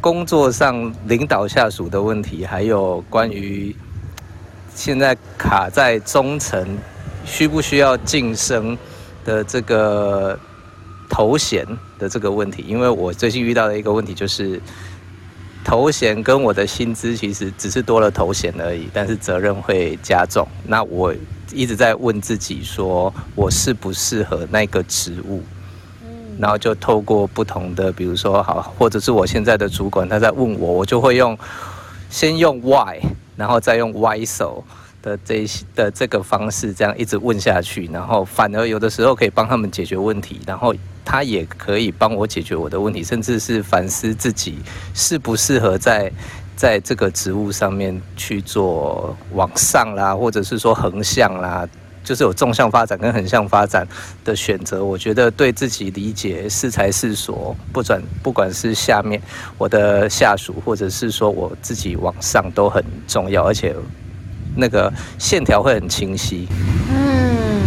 [0.00, 3.76] 工作上领导下属的问题，还有关于
[4.74, 6.66] 现在卡在中层。
[7.26, 8.78] 需不需要晋升
[9.24, 10.38] 的这个
[11.10, 11.66] 头衔
[11.98, 12.64] 的这个问题？
[12.66, 14.60] 因为我最近遇到的一个问题就是，
[15.64, 20.46] 头衔跟我的薪资其实只是多了头衔而已，但是责任会加重。
[20.64, 21.12] 那我
[21.52, 25.42] 一直在问自己，说我适不适合那个职务？
[26.04, 31.36] 嗯，然后就透过不同的，比如说好，或者是我现在的主管他在问我，我就会用
[32.08, 33.00] 先用 Why，
[33.36, 34.62] 然后再用 Why so。
[35.06, 44.58] 的这些的这个方式，这样一直问下去，然后反而有的时候可以帮他们解决问题，然后他也可以帮我解决我的问题，甚至是反思自己
[44.94, 46.10] 适不适合在
[46.56, 51.64] 在这个职务上面去做往上啦，或者是说横向啦，
[52.02, 53.86] 就是有纵向发展跟横向发展
[54.24, 54.84] 的选择。
[54.84, 59.22] 我觉得对自己理解是才是所，不转不管是下面
[59.56, 63.72] 我的下属，或者是说我自己往上都很重要，而且。
[64.56, 66.48] 那个线条会很清晰。
[66.90, 67.60] 嗯，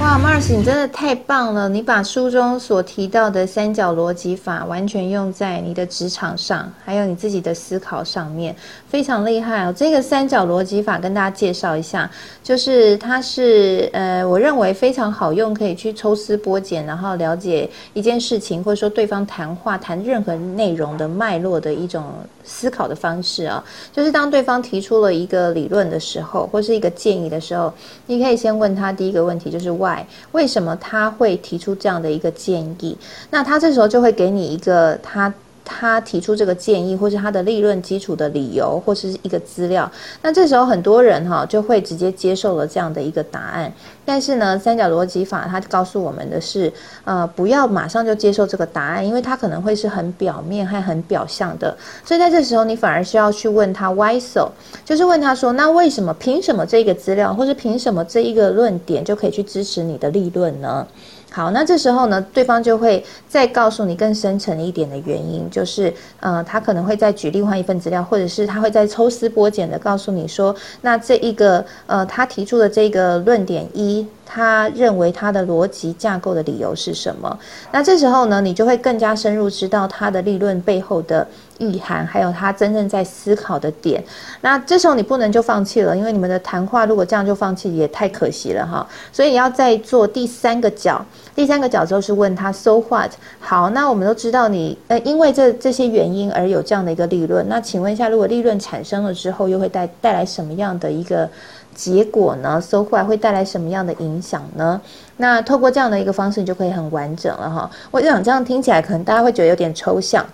[0.00, 1.68] 哇，Mars，你真的太棒了！
[1.68, 8.54] 你把书中所提到的三角逻辑法完全用在你的职场上，还有你自己的思考上面，
[8.88, 9.74] 非常厉害哦。
[9.76, 12.10] 这个三角逻辑法跟大家介绍一下，
[12.42, 22.02] 就是它是呃，我认为非常好用，可以去抽丝剥茧，然后了解一件事情，或者说对方谈话谈任何内容的脉络的一种
[22.42, 23.62] 思考的方式啊。
[23.92, 27.72] 就是当对方提出了一个理论的时候，或是一个建议的时候，
[28.06, 30.04] 你可以先问他第一个问题，就是 Why？
[30.32, 32.96] 为什么他会提出这样的一个建议？
[33.30, 35.32] 那他这时候就会给你一个他
[35.68, 39.90] 他提出这个建议，或是他的立论基础的理由，或是一个资料。
[40.22, 43.72] 那这时候很多人哈就会直接接受了这样的一个答案。
[44.04, 46.72] 但是呢，三角逻辑法它告诉我们的是，
[47.04, 51.76] 呃，不要马上就接受这个答案，因为它可能会是很表面和很表象的。
[52.04, 54.50] 所以在这时候，你反而需要去问他 why so，
[54.84, 56.08] 就是问他说，那为什么？
[56.18, 60.86] 凭什么这个资料，或是凭什么这一个论点就可以去支持你的立论呢？
[61.30, 74.06] 好，那这时候呢，对方就会再告诉你更深层一点的原因，就是，呃，他可能会再举另外一份资料，或者是他会再抽丝剥茧的告诉你说，那这一个，呃，他提出的这个论点一。
[74.30, 77.38] 他认为他的逻辑架构的理由是什么？
[77.72, 81.26] 那这时候呢，你就会更加深入知道他的立论背后的
[81.58, 84.02] 意涵，还有他真正在思考的点。
[84.40, 88.86] 那这时候你不能就放弃了，因为你们的谈话如果这样就放弃也太可惜了哈。
[89.12, 93.10] 所以你要再做第三个角，第三个角就是问他 So what？
[93.38, 97.46] 好，那我们都知道你呃，因为这这些原因而有这样的一个利润。
[97.48, 101.28] 那请问一下，如果利润产生了之后，又会带带来什么样的一个？
[101.74, 102.60] 结果呢？
[102.60, 104.80] 收获会带来什么样的影响呢？
[105.18, 107.70] 那透过这样的一个方式，你就可以很完整了哈。
[107.92, 110.26] 我想这样听起来，可能大家会觉得有点抽象。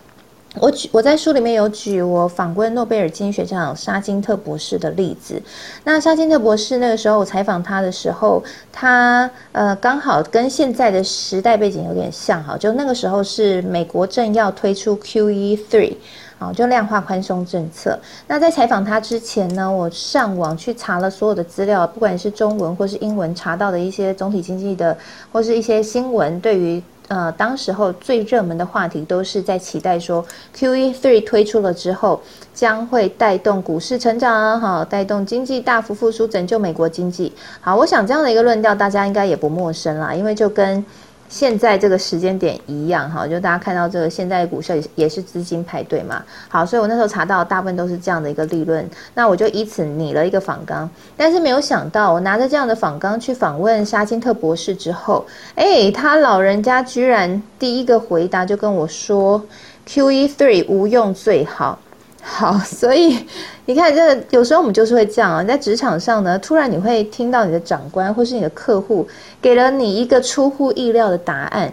[0.61, 5.41] 我举我在书里面有举我访问诺贝尔经济学奖沙金特博士的例子。
[5.83, 15.97] 那沙金特博士那个时候我采访他的时候，他呃刚好跟现在的时代背景有点像哈，就那个时候是美国正要推出 QE three。
[16.37, 17.97] 啊，就量化宽松政策。
[18.27, 24.99] 那在采访他之前呢，我上网去查了所有的资料，不管是中文或是英文，查到的一些总体经济的
[25.31, 32.21] 或是一些新闻，对于呃当时候最热门的话题，都是在期待说 Q E three 推出了之后，
[32.53, 37.33] 将会带动股市成长，好，带动经济大幅复苏，拯救美国经济。
[37.61, 40.85] 好，我想这样的一个论调，大家应该也不陌生啦，因为就跟。
[41.29, 46.23] 现在这个时间点一样哈，就大家看到这个现在股市也是资金排队嘛。
[46.49, 50.89] 好，所以我那时候查到大部分都是这样的一个利润，那我就以此拟了一个访纲。
[51.17, 59.43] 但是没有想到，我拿着这样的访纲去访问沙金特博士之后，哎，他老人家居然第一个回答就跟我说
[59.87, 61.79] ：“Q E three 无用最好。”
[62.27, 63.19] 好， 所以
[63.67, 69.07] 你看，这有时候我们就是会这样啊，在职场上呢，突然你会听到你的长官或是你的客户
[69.43, 71.71] 给了你一个出乎意料的答案。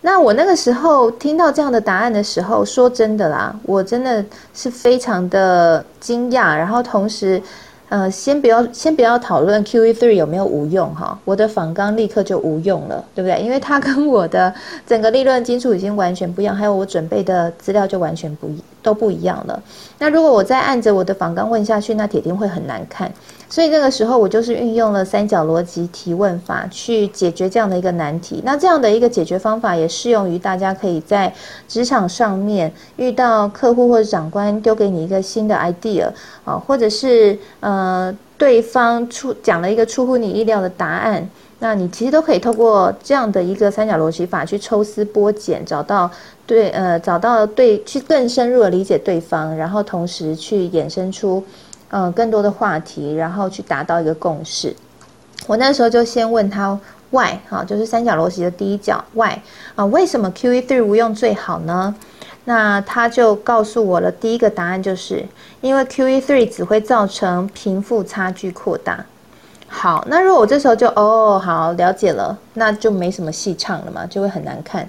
[0.00, 7.40] 那我那个时候听到这样的答案的时候，说真的啦，我真的是非常的惊讶，然后同时。
[7.88, 13.40] 呃，先不要先不要讨论 Q E three 有没有无用哈，我的仿钢立刻就无用了，对不对？
[13.40, 14.52] 因为它跟我的
[14.86, 19.62] 整个利润基础已经完全不一样，还有我准备的资料就完全不一都不一样了。
[19.98, 23.10] 那如果我再按着我的仿钢问下去，那铁定会很难看。
[23.50, 28.42] 所以那个时候，我就是运用了三角逻辑提问法去解决这样的一个难题。
[28.44, 31.32] 那这样的一个解决方法也适用于大家可以在
[31.66, 36.10] 职场上面遇到客户或者长官丢给你一个新的 idea
[36.44, 41.26] 啊，或者是呃对方出讲了一个出乎你意料的答案，
[41.60, 46.10] 那你其实都可以透过这样的一个三角逻辑法去抽丝剥茧，找到
[46.46, 51.42] 对呃找到对去更深入的理解对方，然后同时去衍生出。
[51.90, 54.74] 嗯，更多的话题，然后去达到一个共识。
[55.46, 56.78] 我那时候就先问他
[57.10, 59.38] why 哈，就是三角逻辑的第一角 why
[59.74, 61.94] 啊，为什么 Q E three 无用最好呢？
[62.44, 65.26] 那他就告诉我了，第一个答案就是
[65.60, 69.04] 因为 Q E three 只会造成贫富差距扩大。
[69.66, 74.88] 好，那如果我这时候就哦好了解了，那就没什么戏唱了嘛，就会很难看。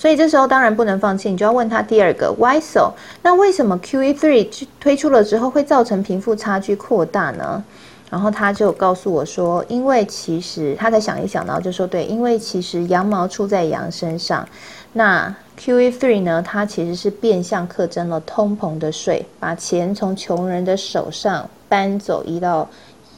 [0.00, 2.90] 所以这时候当然不能放弃，你就要问他第二个 why so？
[3.22, 7.62] 那为什么 Q E three 推出了之后会造成贫富差距扩大呢？
[8.08, 14.48] 然后他就告诉我说，因为其实他在想一想，然后就说对，因为其实羊毛出在羊身上。
[14.94, 22.66] 那 Q E three 呢，它其实是变相课征了通膨的税，把钱从穷人的手上搬走，移到。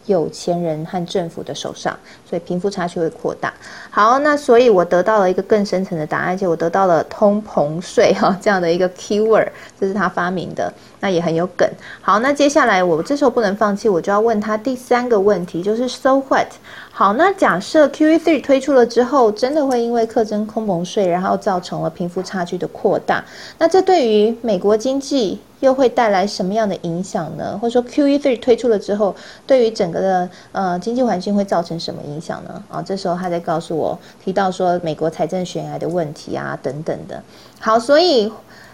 [0.06, 1.96] 有钱人和政府的手上，
[2.28, 3.52] 所以贫富差距会扩大。
[3.90, 9.48] 好，那所以我得到了一个更深层的答案，而且我得到了通膨税哈这样的一个 keyword，
[9.78, 10.72] 这是他发明的，
[11.02, 11.68] 那也很有梗。
[12.00, 16.46] 好，那接下来我这时候不能放弃，我就要问他第三个问题，就是 so what？
[16.92, 23.24] 好，那假设 QE three 推出了之后，真的会因为课征空蒙税，然后造成了贫富差距的扩大，
[23.58, 27.58] 那这对于美国经济又会带来什么样的影响呢？
[27.60, 32.62] 或者说 QE three 推出了之后，对于整个的呃经济环境会造成什么影响呢？
[32.68, 37.20] 啊，这时候他在告诉我，提到说美国财政悬崖的问题啊等等的。
[37.58, 38.30] 好，所以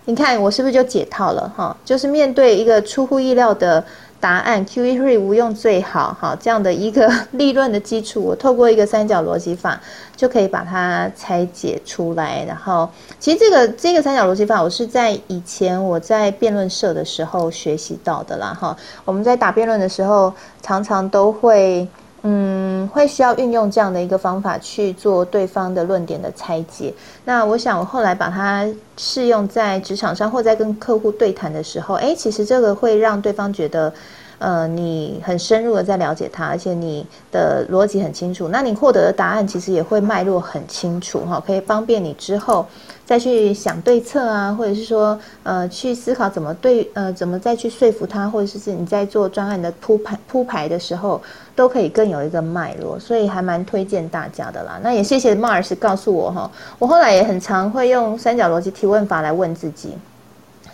[0.09, 1.77] 你看我是不是就解套了哈？
[1.85, 3.85] 就是面对一个出乎意料的。
[4.21, 9.81] 答案 QE three 无用最好，哈这样的一个 立论的基础，我透过一个三角逻辑法
[10.17, 12.45] 就可以把它拆解出来。
[12.45, 12.89] 然后，
[13.21, 18.53] 其实这个这个三角逻辑法，我是在以前我在辩论社的时候学习到的啦。
[18.61, 21.87] 哈，我们在打辩论的时候，常常都会。
[22.23, 26.93] 嗯，会需要运用这样的一个方法去做对方的论点的拆解。
[27.25, 33.93] 那我想，我后来把它适用在职场上，或在跟客户对谈的时候，哎，其实这个会让对方觉得，
[34.39, 38.49] 呃，你很深入的在了解他，而且你的逻辑很清楚。
[38.49, 42.67] 那你获得的答案其实也会脉络很清楚，哈，可以方便你之后。
[43.09, 51.19] 再去想对策啊，或者是说，呃，去思考怎么对，呃，怎么再去说服他，或者是是你在做专案的铺排铺排的时候，
[51.57, 54.79] 都可以更有一个脉络，所以还蛮推荐大家的啦。
[54.83, 59.97] 那也谢谢 Mars 告诉我哈，我后来也很常会用三角逻辑提问法来问自己，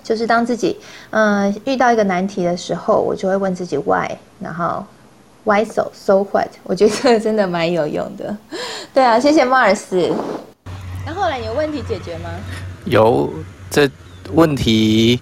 [0.03, 0.76] 就是当自己
[1.11, 4.11] 嗯遇到一个难题的时候，我就会问自己 Why，
[4.41, 4.85] 然后
[5.45, 6.49] Why so so what？
[6.64, 8.37] 我觉得真的蛮有用的。
[8.93, 10.12] 对啊，谢谢 Mars。
[11.07, 12.30] 那后来有问题解决吗？
[12.84, 13.32] 有，
[13.70, 13.88] 这
[14.32, 15.20] 问题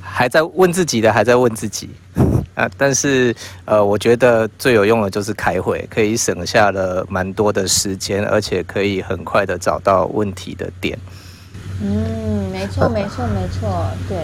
[0.00, 1.90] 还在问自己的，还在问自己
[2.54, 2.68] 啊。
[2.76, 3.34] 但是
[3.64, 10.98] 呃，我觉得最有用的就是开会，可以省下了蛮多的时间，而且可以很快的找到问题的点。
[11.82, 14.18] 嗯，没错，没错，没错，对。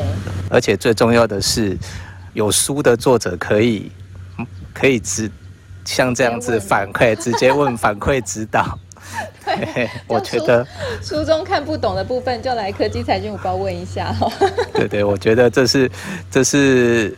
[0.48, 1.76] 而且最重要的是，
[2.32, 3.90] 有书的作者可以
[4.72, 5.30] 可以直
[5.84, 8.78] 像这样子反馈，直接问反馈指导。
[9.56, 10.66] 对， 我觉得
[11.02, 14.30] 初中看不懂的部分，就来科技财经五包问一下哈。
[14.74, 15.90] 对对，我觉得这是
[16.30, 17.16] 这是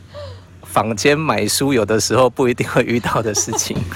[0.62, 3.76] 坊间买书有的时候不一定会遇到的事情。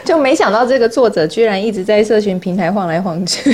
[0.04, 3.52] 就没想到这个作者居然一直在社群平台晃来晃去，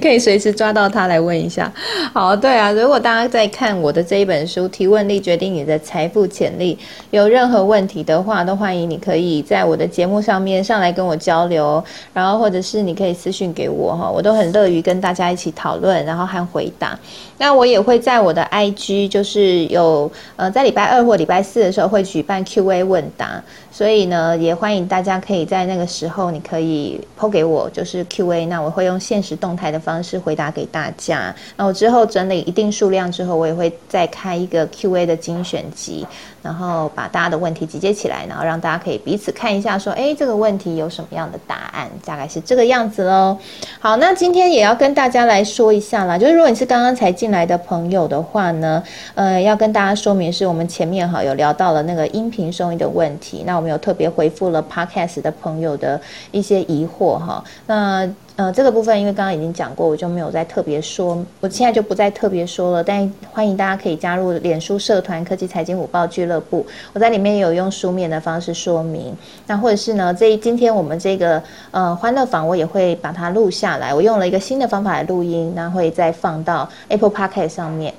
[0.00, 1.72] 可以随时抓到他来问一下。
[2.12, 6.74] 好，对啊，如果大家在看我的这一本书《提问力决定你的财富潜力》，
[7.10, 11.82] 有任何问题的话，都欢迎你可以在我的节目上面上来跟我交流，
[12.12, 16.98] 然后或者是你可以私信给我哈，我都很乐于跟大家一起讨论，然后和回答。
[17.38, 23.42] 那我也会在我的 IG，就是有呃在礼拜二或礼拜四的时候会举办 Q&A 问答。
[23.74, 31.34] 所以呢，也欢迎大家可以在那个时候，你可以抛给我，就是 Q&A，那我会用现实动态的方式回答给大家。
[31.56, 36.06] 那我之后整理一定数量之后，我也会再开一个 Q&A 的精选集。
[36.44, 41.88] 然后把大家的问题集结起来，然后让大家可以彼此看一下，说，哎，这个问题有什么样的答案？
[42.04, 43.38] 大概是这个样子喽。
[43.80, 48.82] 好，那今天也要跟大家来说一下啦，就是如果你是刚刚才进来的朋友的话呢，
[49.14, 55.98] 呃，要跟大家说明是我们前面哈有聊到了那个音频收音的问题，那我们有特别回复了 Podcast 的朋友的
[56.30, 58.06] 一些疑惑哈，那。
[58.36, 62.82] 呃，这个部分因为刚刚已经讲过，我就没有再特别说，我现在就不再特别说了。
[62.82, 69.16] 但欢迎大家可以加入脸书社团科技财经五报俱乐部，我在里面也有用书面的方式说明。
[69.46, 77.94] 那或者是呢，这今天我们这个呃欢乐坊，我也会把它录下来，我用了一个新的方法来录音，那会再放到 Apple Podcast 上面。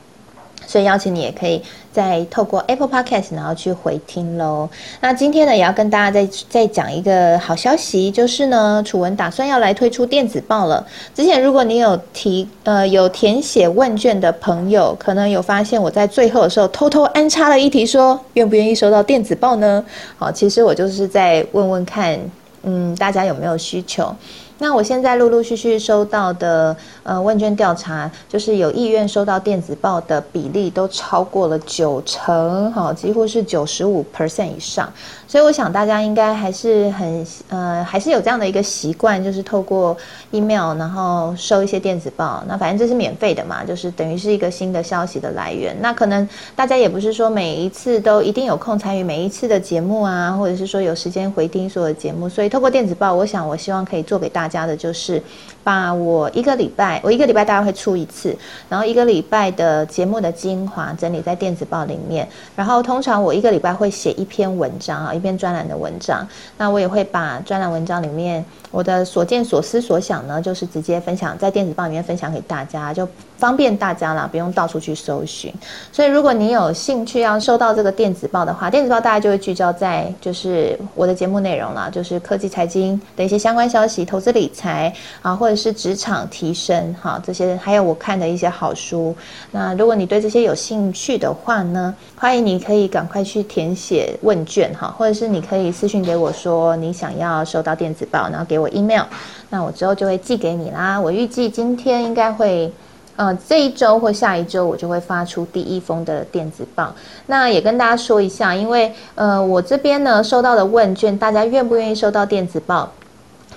[0.65, 1.61] 所以邀请你也可以
[1.91, 4.69] 再透过 Apple Podcast 然后去回听喽。
[5.01, 10.85] 那今天呢，也要跟大家再再讲一个好消息，就是呢，楚文打算要来推出电子报了。
[11.13, 19.83] 之前如果你有提呃有填写问卷的朋友，可能有发现我在最后的时候偷偷安插了一题，说愿不愿意收到电子报呢？
[20.17, 22.19] 好，其实我就是在问问看，
[22.63, 24.13] 嗯，大家有没有需求。
[24.57, 34.91] 那我现在陆陆续续收到的呃问卷调查，就是有意愿收到电子报的比例都超过了九成，哈，几乎是九十五 percent 以上。
[35.27, 39.95] 所以我想大家应该还是很呃，还是有这样的一个习惯，就是透过
[40.31, 42.41] email 然后收一些电子报。
[42.47, 45.75] 那反正这是免费的嘛，就是等于是一个新的消息的来源。
[45.81, 52.29] 那可能大家也不是说每一次都一定有空参与每一次的节目啊，或者是说有时间回听所有的节目。
[52.29, 55.19] 所以透过电子报，我想我希望可以做给大大家的，就是
[55.63, 58.37] 把我一个礼拜，我一个礼拜大概会出一次，
[58.69, 66.27] 然后一个礼拜的节目的精华整理在电子报里面，然后通常我一个礼拜会写一篇文章啊，一篇专栏的文章，
[66.59, 75.53] 那我也会把专栏文章里面我的所见所思所想呢，就是直接分享在电子报里面分享给大家，就方便大家啦，不用到处去搜寻。
[75.91, 89.15] 所以如果你有兴趣要收到这个电子报的话，电子报大家就会聚焦在就是我的节目内容啦，就是科技财经的一些相关消息、投资理财啊，或者是职场提升哈这些，还有我看的一些好书。
[89.51, 99.03] 那如果你对这些有兴趣的话呢，欢迎你可以赶快去填写问卷哈，或者是你可以私信给我说你想要收到电子报，然后给我 email，
[99.49, 100.99] 那我之后就会寄给你啦。
[100.99, 102.71] 我预计今天应该会。
[103.15, 106.93] 呃，这一周或下一周我就会发出第一封的电子报。
[107.27, 112.91] 那也跟大家说一下，因为呃，我这边呢收到的问卷，大家愿不愿意收到电子报？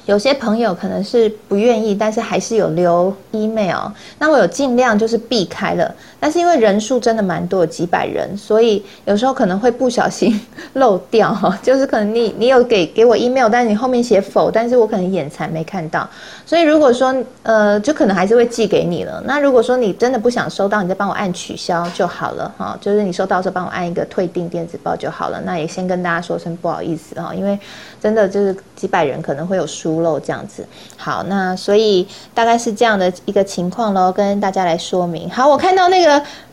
[0.07, 3.91] 有些朋友可能是不愿意，但是还是有留 email。
[4.19, 10.41] 那我有尽量就是避开了，但是因为人数真的蛮多，几百人，所以有时候可能会不小心
[10.75, 11.59] 漏掉哈。
[11.62, 16.09] 就是可能你你有给给我 email，但是你后面写否，但是我可能眼馋没看到。
[16.45, 19.23] 所以如果说呃，就可能还是会寄给你了。
[19.27, 22.77] 那如果说你真的不想收到，你再帮我按取消就好了哈。
[22.81, 25.41] 就是你收到时候帮我按一个退订电子报就好了。
[25.45, 27.59] 那也先跟大家说声不好意思哈，因为
[28.01, 30.66] 真的就是几百人可能会有疏漏这样子。
[30.97, 35.29] 好，那所以大概是这样的一个情况喽，跟大家来说明。
[35.31, 36.08] 好，我看到那个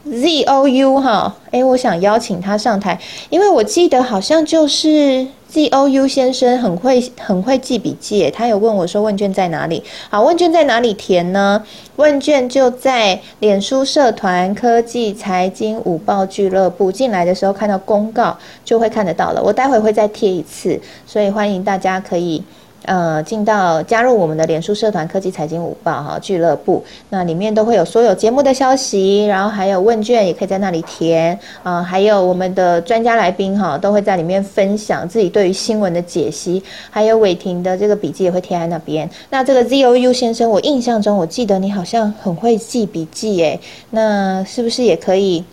[0.05, 2.99] Z O U 哈，诶，我想邀请他上台，
[3.29, 5.27] 因为我记得好像就是。
[5.47, 9.81] Z O U 先生很会很会记笔记，他有问我说问卷在哪里？
[10.09, 11.63] 好，问卷在哪里填呢？
[11.95, 19.41] 问卷就在脸书社团科技财经五报俱乐部，进来的时候看到公告就会看得到了。
[19.41, 20.77] 我待会会再贴一次，
[21.07, 22.43] 所以欢迎大家可以。
[22.85, 39.09] 呃，进到加入我们的脸书社团科技财经午报哈俱乐部，那里面都会有所有节目的消息，然后还有问卷也可以在那里填啊，还有我们的专家来宾哈都会在里面分享自己对于新闻的解析，还有伟霆的这个笔记也会贴在那边。
[39.29, 43.59] 那这个 Z O U 先生，我印象中我记得你好像很会记笔记诶，
[43.89, 45.43] 那是不是也可以？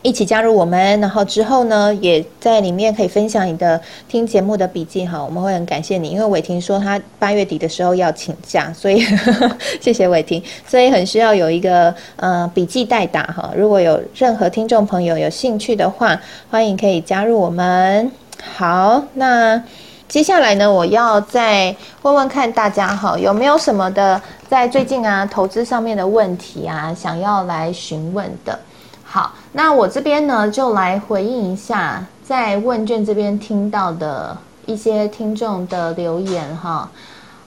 [0.00, 13.52] 一起加入我们，然后之后呢，也在里面可以分享你的听节目的笔记哈，我们会很感谢你，因为伟霆说他八月底的时候要请假，所以呵 呵谢谢伟霆，所以很需要有一个呃笔记代打哈。
[13.54, 16.18] 如果有任何听众朋友有兴趣的话，
[16.50, 18.10] 欢迎可以加入我们。
[18.56, 19.62] 好，那
[20.08, 28.58] 接下来呢，我要再问问看大家哈，有没有什么的在最近啊投资上面的问题啊，想要来询问的。
[29.04, 34.36] 好，那我这边呢就来回应一下，在问卷这边听到的
[34.66, 36.88] 一些听众的留言哈。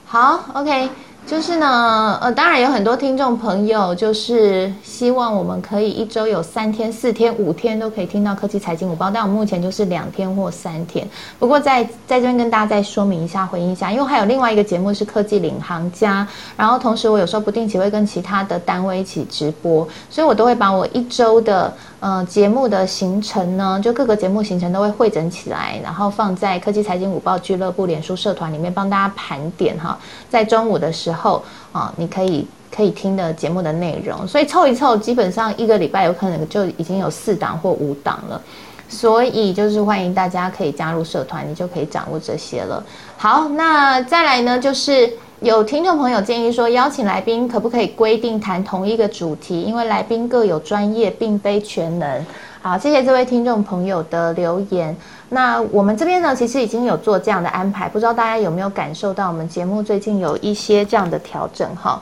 [0.06, 0.88] 好，OK。
[1.26, 11.06] 就是呢，呃，当然有很多听众朋友就是希望我们可以一周有三天、四天、五天都可以听到科技财经午报，但我目前就是两天或三天。
[11.36, 16.24] 不过在在这边跟大家再说明一下、回应一下，因为还有另外一个节目是科技领航家，
[16.56, 21.74] 然后同时我有时候不定期会跟其他的单位一起直播，所以我都会把我一周的。
[21.98, 29.98] 呃，节目的行程呢，就各个节目行程都会汇整起来，然后放在科技财经午报俱乐部脸书社团里面帮大家盘点哈。
[30.28, 31.42] 在中午的时候后
[31.72, 38.40] 啊，你可以可以听的节目的内容，所以凑一凑，基本上一个礼拜有可能就已经有四档或五档了。
[38.88, 42.82] 所以就是欢迎大家可以加入社团，你就可以掌握这些了。
[43.16, 45.12] 好，那再来呢，就是。
[45.40, 49.60] 有听众朋友建议说，邀请来宾可不可以规定谈同一个主题？
[49.60, 52.26] 因为来宾各有专业，并非全能。
[52.62, 54.96] 好，谢谢这位听众朋友的留言。
[55.28, 62.00] 那我们这边呢，其实已经有做这样的安排，不知道大家有没有感受到我们节目最近有一些这样的调整哈。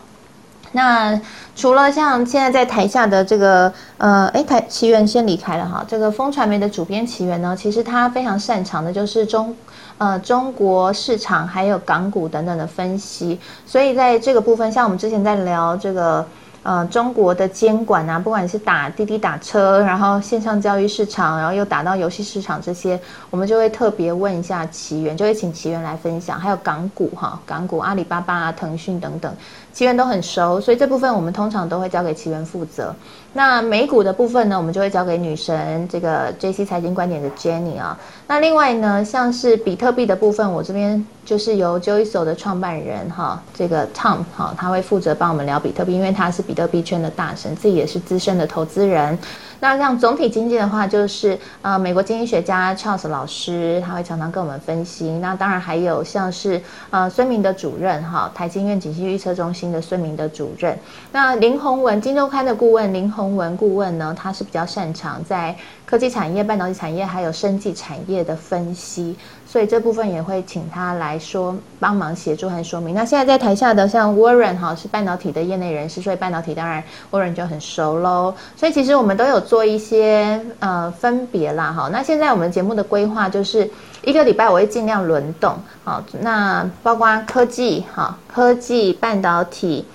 [0.75, 1.21] 那
[1.57, 5.85] 除了像现在在台下的这个呃，哎，台奇缘先离开了哈。
[5.89, 9.57] 这个风传媒的主编奇缘呢，其实他非常擅长的就是中。
[9.97, 16.27] 呃，中国市场还有港股等等的分析，所以在这个部分，像我们之前在聊这个
[16.65, 22.99] 呃中国的监管啊，不管是打滴滴打车，然后线上交易市场，然后又打到游戏市场这些，
[23.31, 29.33] 我们就会特别问一下奇缘，就会请奇缘来分享，还有港股哈，港股阿里巴巴啊、腾讯等等
[29.73, 32.95] 奇缘都很熟，所以这部分我们通常都会交给奇缘负责。
[33.33, 37.99] 那美股的部分呢，我们就会交给女神这个 J C 财经观点的 Jenny 啊。
[38.27, 49.19] 那另外呢，像是比特币的部分，我这边就是由 Joyso 的创办人哈，这个 Tom 哈，他会负责帮我们聊比特币，因为他是比特币圈的大神，自己也是资深的投资人。
[49.65, 55.09] 那像总体经济的话，就是呃，美国经济学家 Charles 老师，他会常常跟我们分析。
[55.23, 56.61] 那当然还有像是
[56.91, 60.79] 呃孙明的主任哈，台经院景气预测中心的孙明的主任。
[61.13, 65.57] 那林宏文，金周刊的顾问林宏文顾问呢，他是比较擅长在
[65.87, 69.17] 科技产业、半导体产业还有生技产业的分析。
[69.55, 72.93] 所以这部分也会请他来说帮忙协助和说明。
[72.93, 76.83] 那现在在台下的像 Warren 哈是半导体的业内人士，所以半导体当然
[77.13, 78.35] Warren 就很熟喽。
[78.57, 81.89] 所以其实我们都有做一些呃分别啦哈。
[81.93, 83.71] 那现在我们节目的规划就是
[84.03, 89.87] 一个礼拜我会尽量轮动好，那包括科技哈、科技半导体。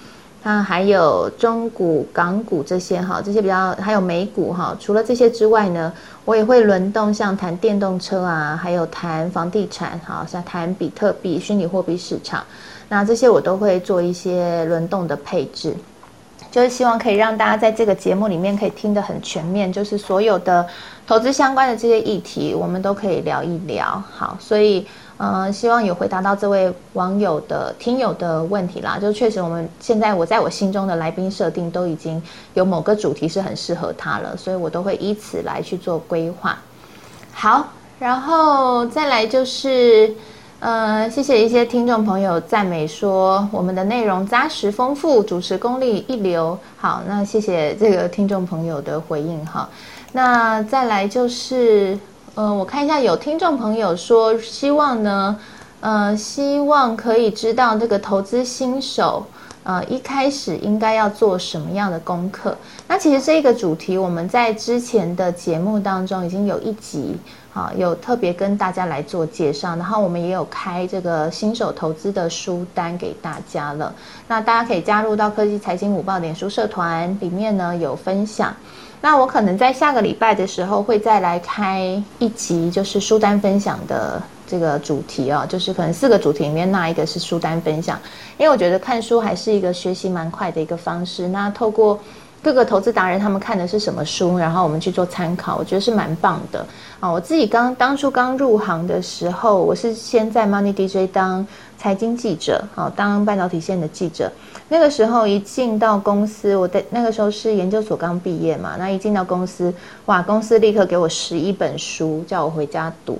[0.41, 4.73] 那还有中股、港股这些哈，这些比较还有美股哈。
[4.79, 5.91] 除了这些之外呢，
[6.23, 12.41] 我也会轮动，像谈电动车啊，还有谈房地产，哈，像谈比特币、虚拟货币市场，
[12.87, 15.75] 那这些我都会做一些轮动的配置，
[16.49, 20.65] 就是希望可以让大家在这个节目里面可以听得很全面，就是所有的
[21.05, 24.01] 投资相关的这些议题，我们都可以聊一聊。
[24.09, 24.87] 好，所以。
[25.19, 28.97] 呃，希望有回答到这位网友的听友的问题啦。
[28.97, 36.57] 就确实，我们现在我在我心中的来宾设定都已经有某个主题是很适合他了，所以我都会依此来去做规划。
[37.33, 37.67] 好，
[37.99, 40.15] 然后再来就是，
[40.61, 46.57] 呃，谢谢一些听众朋友赞美说我们的内容扎实丰富，主持功力一流。
[46.77, 49.67] 好，那谢谢这个听众朋友的回应哈。
[50.13, 51.99] 那再来就是。
[52.35, 55.37] 呃，我看一下，有听众朋友说希望呢，
[55.81, 59.25] 呃，希望可以知道这个投资新手，
[59.63, 62.55] 呃，一开始应该要做什么样的功课。
[62.87, 67.17] 那其实这个主题我们在之前的节目当中已经有一集，
[67.53, 73.93] 啊，有特别跟大家来做介绍，然后我们也有开这个新手投资的书单给大家了。
[74.27, 78.55] 那大家可以加入到科技财经午报脸书社团里面呢，有分享。
[79.01, 87.97] 那我可能在下个礼拜的时候会再来开一集，就是书单分享的这个主题哦，就是可能四个主题里面那一个是书单分享，
[88.37, 91.27] 因为我觉得看书还是一个学习蛮快的一个方式。
[91.29, 91.97] 那透过
[92.41, 96.65] 各个投资达人他们看的是什么书，然后我们去做参考，我觉得是蛮棒的
[96.99, 97.11] 啊。
[97.11, 101.45] 我自己刚当初刚入行的时候，我是先在 Money DJ 当
[101.77, 104.31] 财经记者，好当半导体线的记者。
[104.71, 109.73] 那个时候一进到公司，我的那个时候是研究所刚毕业嘛，那一进到公司，
[110.05, 113.19] 哇，公司立刻给我十一本书，叫我回家读，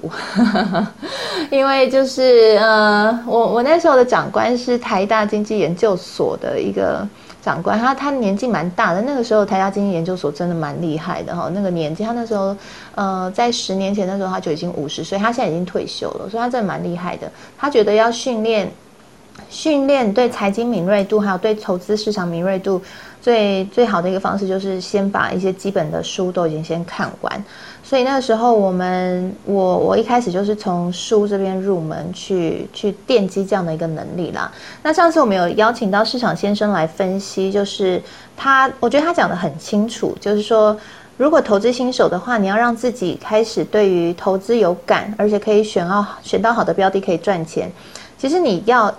[1.49, 7.07] 因为就是呃，我我那时候的长官是台大经济研究所的一个
[7.41, 12.55] 长官，他他年纪蛮大的，那个时候台大经济研究所真的蛮厉害的哈，那个年纪他那时候
[12.95, 18.71] 呃在十年前那时候他就已经五十岁，他现在已经退休了，所以他真的蛮厉害的，他觉得要训练。
[19.49, 22.79] 训练对财经敏锐度，还有对投资市场敏锐度，
[23.21, 27.43] 最最好的一个方式就是先把一些基本的书都已经先看完。
[27.89, 34.51] 所以那个时候，我们我我一开始就是从书这边入门去去奠基这样的一个能力啦。
[34.83, 37.99] 那上次我们有邀请到市场先生来分析，就是
[38.37, 40.77] 他，我觉得他讲的很清楚，就是说，
[41.17, 47.71] 如果投资新手的话，你要让自己开始对于投资有感，而且可以选到选到好的标的可以赚钱，
[48.19, 48.93] 其实你要。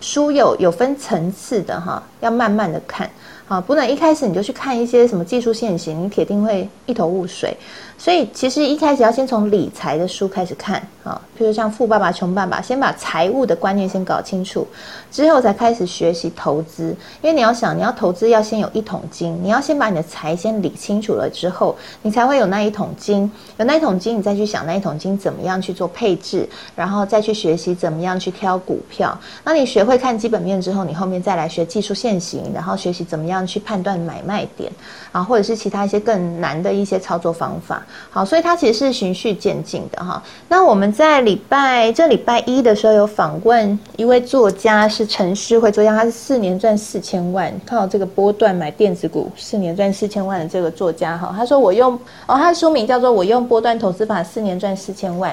[0.00, 3.08] 书有有分层次的哈，要慢慢的看。
[3.48, 7.56] 啊，不能一开始你就去看一些什么技术线型，你铁定会一头雾水。
[7.98, 14.66] 所以其实一开始要先从理财的书开始看啊，譬如像《富爸爸穷爸爸》，先把财务的观念先搞清楚，
[15.10, 16.94] 之后才开始学习投资。
[17.20, 23.30] 因为你要想，你要投资要先有一桶金，你要先把你的财先理清楚了之后，你才会有那一桶金。
[23.58, 29.16] 有那一桶金，你再去想那一桶金怎么样去做配置，然后再去学习怎么样去挑股票。
[29.44, 33.34] 那你学会看基本面之后，你后面再来学技术线型，然后学习怎么样。
[33.34, 34.70] 样去判断买卖点
[35.14, 37.80] 啊，或者是其他一些更难的一些操作方法。
[38.10, 40.20] 好，所以它其实是循序渐进的哈。
[40.48, 51.32] 那我们在礼拜这礼拜一的时候有访问一位作家，是陈诗慧作家，他是四年赚四千万，靠这个波段买电子股，四年赚四千万的这个作家哈。
[51.36, 51.94] 他说我用
[52.26, 55.32] 哦，他的书名叫做《我用波段投资法四年赚四千万》。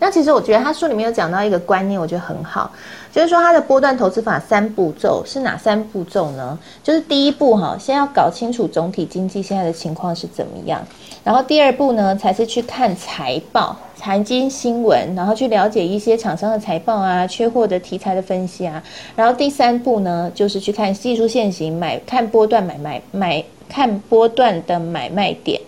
[0.00, 2.70] 那其实我觉得他书里面有讲到一个观念，我觉得很好，
[3.12, 6.58] 就是说它的波段投资法三步骤是哪三步骤呢？
[6.82, 10.80] 就是第一步哈，先要搞清楚总体经济现在的情况是怎么样，
[11.24, 18.82] 然后第二步呢，才是去看财报、财经新闻，然后去了解一些厂商的财报啊、缺货的题材的分析啊，
[19.16, 25.60] 然后第三步呢，就是去看技术线型，买看波段买卖买看波段的买卖点。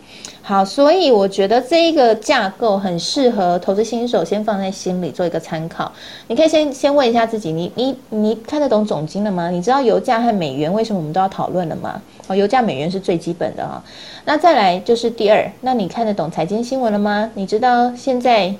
[0.42, 5.92] 好，所以我觉得这一个架构很适合投资新手，先放在心里做一个参考。
[6.26, 9.50] 你可以先先问一下自己，你你你看得懂总金了吗？
[9.50, 12.02] 你知道油价和美元为什么我们都要讨论了吗？
[12.26, 13.80] 哦，油价美元是最基本的哈。
[14.24, 17.30] 那再来就是第二，那你看得懂财经新闻了吗？
[17.34, 18.52] 你知道现在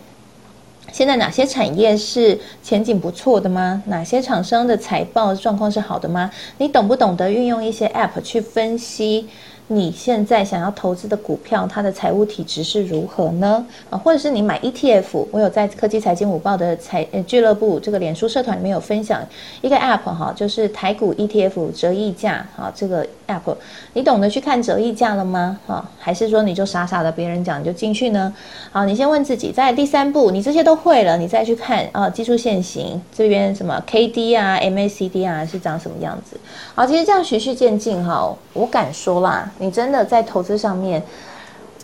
[0.92, 3.82] 现在哪些产业是前景不错的吗？
[3.86, 6.30] 哪些厂商的财报状况是好的吗？
[6.58, 9.28] 你懂不懂得运用一些 App 去分析？
[9.72, 13.64] 你现在想要投资的股票，它的财务体质是如何呢？
[13.88, 19.22] 啊，或者是你买 ETF，我有在科技财经午报的财呃俱乐部这个脸书社团里面有分享
[19.60, 23.54] 一个 App 哈，就是台股 ETF 折溢价哈，这个 App
[23.92, 25.56] 你懂得去看折溢价了吗？
[25.68, 28.34] 哈，还是说你就傻傻的别人讲你就进去呢？
[28.72, 36.36] 好，你先问自己，在第三步你这些都会了，你再去看啊技术线型这边什么 KD 啊 MACD 啊是长什么样子？
[36.74, 39.48] 好，其实这样循序渐进哈，我敢说啦。
[39.61, 41.00] 你真的在投资上面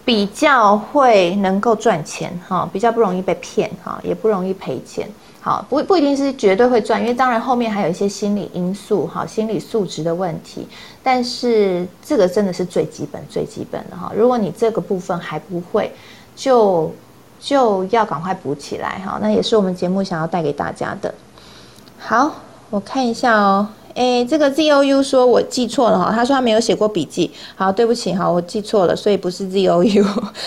[0.04, 5.08] 比较会能够赚钱哈，比较不容易被骗哈，也不容易赔钱。
[5.40, 10.66] 好，不不一定是绝对会赚，因为当然后面还有一些心理因素哈，心理素质的问题。
[11.04, 14.10] 但是这个真的是最基本最基本的哈。
[14.16, 15.92] 如果你这个部分还不会，
[16.34, 16.92] 就
[17.38, 19.20] 就要赶快补起来哈。
[19.22, 21.14] 那也是我们节目想要带给大家的。
[21.98, 22.32] 好，
[22.70, 23.68] 我看一下哦。
[23.96, 30.04] 哎，这个 Z O U 说我记错了哈，他说他没有写过笔记，好，对不起哈，我记错了，所以不是 Z O U，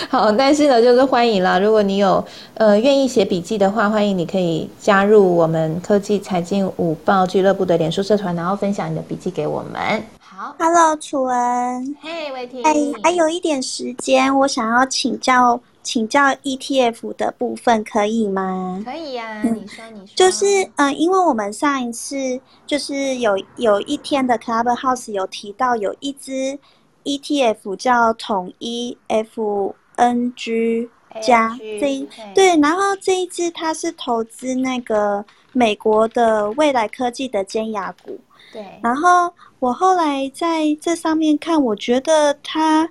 [0.08, 2.24] 好，但是呢，就是欢迎啦，如果你有
[2.54, 10.04] 呃愿意写笔记的话，欢迎你可以加入我们科技财经五报俱乐部的脸书社团，然后分享你的笔记给我们。
[10.20, 15.60] 好，Hello，楚文，嘿，伟霆，哎，还有一点时间，我想要请教。
[15.90, 18.80] 请教 ETF 的部分可以吗？
[18.86, 20.14] 可以呀，你说你说。
[20.16, 26.60] 就是嗯，因为我们上一次就是有有一天的 Clubhouse 有提到有一只
[27.04, 30.88] ETF 叫统一 FNG
[31.24, 38.20] 加这对，然后这一只它是投资那个美国的未来科技的尖牙股。
[38.54, 42.88] 对，然后我后来在这上面看，我觉得它。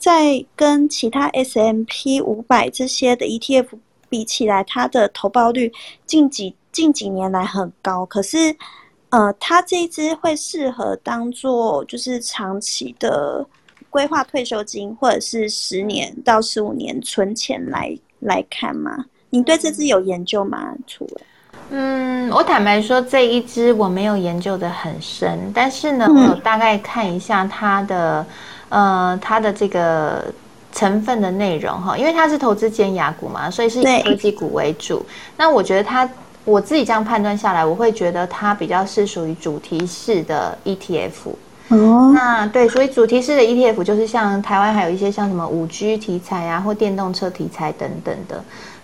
[0.00, 3.78] 在跟其他 S M P 五百这些的 E T F
[4.08, 5.70] 比起来，它的投报率
[6.06, 8.06] 近几近几年来很高。
[8.06, 8.56] 可是，
[9.10, 13.46] 呃，它这一支会适合当做就是长期的
[13.90, 19.04] 规划退休金，或者是十年到十五年存钱来来看吗？
[19.28, 20.74] 你对这支有研究吗？
[20.86, 21.20] 除了，
[21.70, 28.26] 嗯，我坦白说这一支我没有研究的很深，但是呢，我大概看一下它的。
[28.72, 30.26] 呃，它的这个
[30.72, 35.04] 成分的内容哈，因为它是投资尖牙股嘛，所以是以科技股为主。
[35.36, 36.08] 那我觉得它，
[36.44, 41.32] 我自己这样判断下来，我会觉得它比较是属于主题式的 ETF。
[41.70, 48.40] 哦，那对，所以主题式的 ETF 就是像台湾还有一些像什么五 G 题材啊，或电动车题材等等的。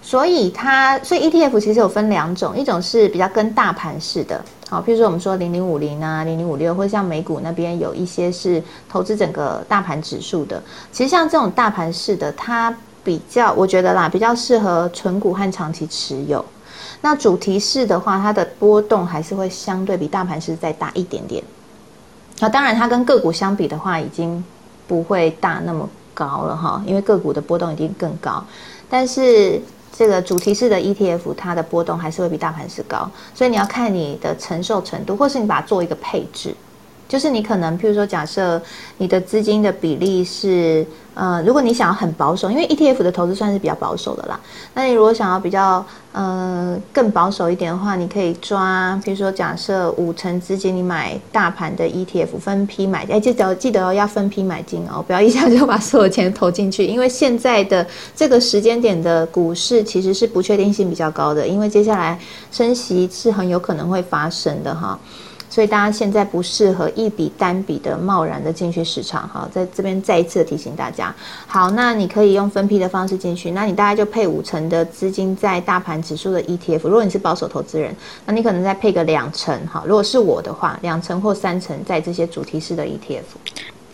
[0.07, 4.41] 所以它，所以 ETF 其实有分两种，一种是比较跟大盘式的。
[4.69, 10.63] 好，譬如说我们说零零五零啊，零零五六，或者像美股那边有一些是投资整个大盘指数的。
[10.93, 16.45] 其实像这种大盘式的，它比较，我觉得啦，比较适合纯股和长期持有。
[17.01, 21.43] 那主题式的话，它的波动还是会相对比大盘式再大一点点。
[22.39, 24.45] 那当然，它跟个股相比的话，已经
[24.87, 28.45] 不会大那么高了哈，因为个股的波动已经更高。
[28.89, 29.61] 但是
[29.97, 36.55] 这个主题式的 ETF，它的波动还是会比大盘是高，所以你要看你的承受程度，或是你把它做一个配置。
[37.09, 38.61] 就是你可能，譬如说，假设
[38.99, 40.85] 你的资金的比例是，
[41.15, 44.41] 呃，如果你想要很保守，因为 ETF 的投资算是比较保守的啦。
[44.75, 57.87] 那你如果想要比较，呃，更保守一点的话，你可以抓，譬如说，假设五成资金你买大盘的 ETF，分批买，哎，记得记得要分批买进哦，不要一下就把所有钱投进去，因为现在的
[58.17, 62.19] 这个时间点的股市其实是不确定性比较高的，因为接下来
[62.51, 64.99] 升息是很有可能会发生的哈。
[65.57, 71.15] 所以大家现在不适合一笔单笔的贸然的进去市场，哈，在这边再一次的提醒大家。
[71.47, 76.81] 好，那你可以用分批的方式进去，那你大概就配五成的资金在大盘指数的 ETF。
[76.83, 77.97] 如果你是保守投资人，
[78.27, 79.83] 那你可能再配个两成，哈。
[79.87, 83.23] 如果是我的话，两成或三成在这些主题式的 ETF。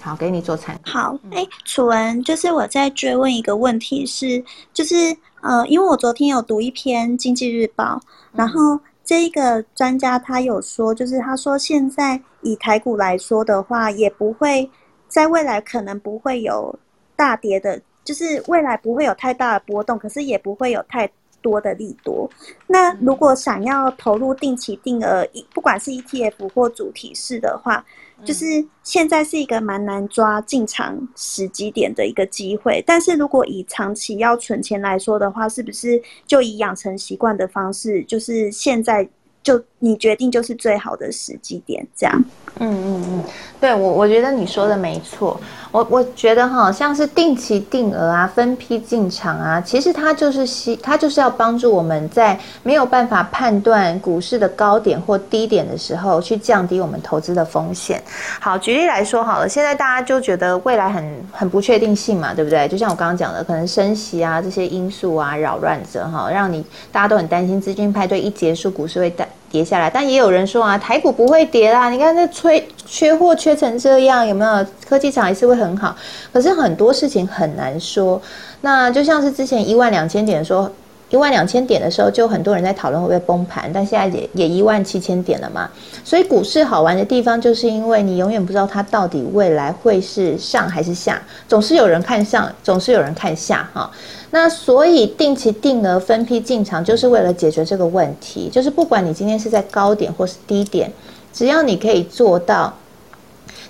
[0.00, 0.90] 好，给你做参考。
[0.90, 4.42] 好，哎，楚文，就是我在追问一个问题是，
[4.74, 8.00] 就是呃，因为我昨天有读一篇《经济日报》，
[8.32, 8.80] 然后
[9.12, 14.70] 这一个专家他有说，就是他说现在以台股来说的话，也不会
[15.06, 16.74] 在未来可能不会有
[17.14, 21.06] 大跌的，就是未来不会有太大的波动，可是也不会有太。
[21.42, 22.30] 多的利多，
[22.68, 27.84] 那如果想要投入定期定额，不管是 ETF 或主题式的话，
[28.24, 28.44] 就是
[28.82, 32.82] 现在是一个蛮难抓进场时机点的一个机会。
[32.86, 39.08] 但是如果以长期要存钱来说的话，是不是就以养成习惯的方式，就是现在
[39.42, 42.24] 就你决定就是最好的时机点，这样？
[42.60, 43.24] 嗯嗯嗯，
[43.60, 45.40] 对我我觉得你说的没错，
[45.72, 58.00] 我我觉得哈，像是定期定额啊、分批进场啊，其实它就是希它就是要帮助我们在没有办法判断股市的高点或低点的时候，去降低我们投资的风险。
[58.38, 62.68] 好，举例来说好了，现在大家就觉得未来很很不确定性嘛，对不对？
[62.68, 69.88] 就像我刚刚讲的，可能升息啊这些因素啊扰乱着哈，让你大家都很担心资金派对一结束，股市会跌跌下来。
[69.88, 72.26] 但也有人说啊，台股不会跌啦，你看这。
[72.32, 75.94] 缺缺货缺成这样，有没有科技厂还是会很好？
[76.32, 78.20] 可是很多事情很难说。
[78.62, 80.70] 那就像是之前一万两千点说
[81.12, 85.70] 一万两千点的时候，就很多人在讨论会不会崩盘，但现在也也一万七千点了嘛。
[86.02, 93.90] 所以股市好玩的地方，就是因为你永远不知道它到底未来会是上还是下，总是有人看上，总是有人看下哈。
[94.30, 100.90] 那所以定期定额分批进场，就是为了解决这个问题，就是不管你今天是在高点或是低点。
[101.30, 102.72] 只要你可以做到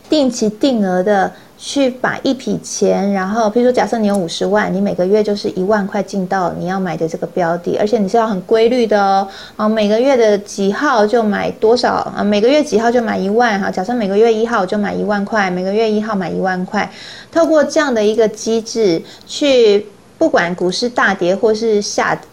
[0.09, 1.33] 定期定额的
[1.65, 16.91] 去把一笔钱，然后，比如说，假设你有五十万，你每个月就是一万块进到你要买的这个标的，而且你是要很规律的哦，啊，每个月的几号就买多少啊，每个月几号就买一万哈，假设每个月一号就买一万块，每个月一号买一万块，
[17.31, 19.87] 透过这样的一个机制去，
[20.19, 22.25] 不管股市大跌或是下跌。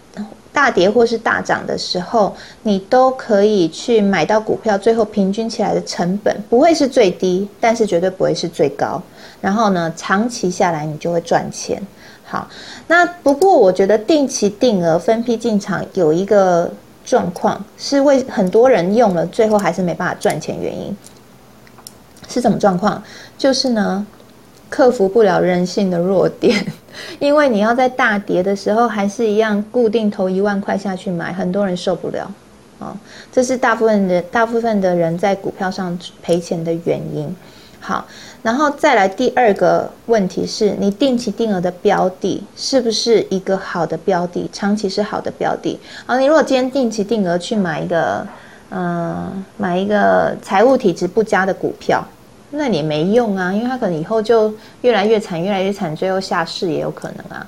[0.59, 9.01] 大跌或是大涨的时候，你都可以去买到股票，最后平均起来的成本不会是最低，但是绝对不会是最高。
[9.39, 11.81] 然后呢，长期下来你就会赚钱。
[12.25, 12.45] 好，
[12.87, 16.69] 那不过我觉得定期定额分批进场有一个
[17.05, 20.93] 状况，是为很多人用了最后还是没办法赚钱原因，
[22.27, 23.01] 是什么状况？
[23.37, 24.05] 就是呢。
[24.69, 26.63] 克服不了人性的弱点，
[27.19, 32.31] 因为你要在大跌的时候还是一样固定投一万块下去买，很多人受不了
[32.79, 32.95] 啊。
[33.31, 37.35] 这是大部分的大部分的人在股票上赔钱的原因。
[37.81, 38.05] 好，
[38.43, 45.79] 然后再来第二个问题是你定期定额的标的是不是一个好的标的，长期是好的标的。
[46.05, 48.27] 好，你如果今天定期定额去买一个，
[48.69, 52.05] 嗯，买一个财务体质不佳的股票。
[52.51, 57.45] 那你没用啊，因为他可能以后就越来越惨，越来越惨，最后下市也有可能啊。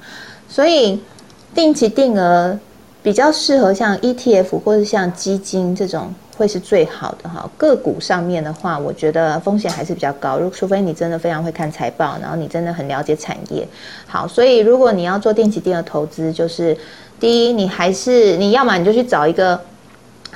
[0.47, 1.01] 所以
[1.55, 2.57] 定期定额
[3.01, 7.49] 比较适合像 ETF 或者像基金这种会是最好的哈。
[7.57, 13.67] 个股上面的话，我觉得风险还是比较高，如除非你真的非常会看财报，然后你真的很了解产业。
[14.05, 16.77] 好，所以如果你要做定期定额投资，就是
[17.19, 19.59] 第一，你还是你要么你就去找一个。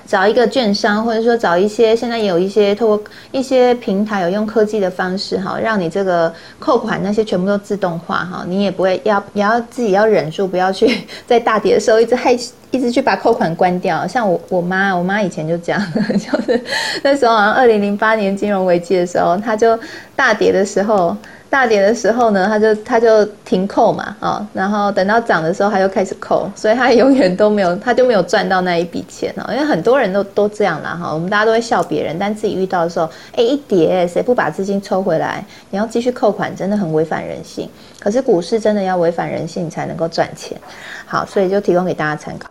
[0.08, 3.02] 找一个券商，或者说找一些现在有一些透过
[3.32, 12.38] 一些平台有用科技的方式哈，让你这个扣款那些全部都自动化哈，你也不会要你要自己要忍住不要去在大跌的时候一直害
[12.72, 14.06] 一直去把扣款关掉。
[14.08, 15.82] 像我我妈我妈以前就这样，
[16.14, 16.62] 就是
[17.04, 19.78] 那时候好像二零零八年金融危机的时候，她就
[20.16, 21.16] 大跌的时候。
[21.50, 29.54] 大跌的时候呢，他就他就停扣嘛，哦，然后等到涨的时候他又开始扣，所以他永远都没有， 他就没有赚到那一笔钱哦。
[29.54, 35.46] 因为很多人都都这样啦，哈，我们大家都会笑别人，但自己遇到的时候，哎，一跌谁不把资金抽回来？
[35.70, 37.70] 你要继续扣款，真的很违反人性。
[38.00, 40.60] 可是股市真的要违反人性你才能够赚钱。
[41.06, 42.50] 好，所以就提供给大家参考。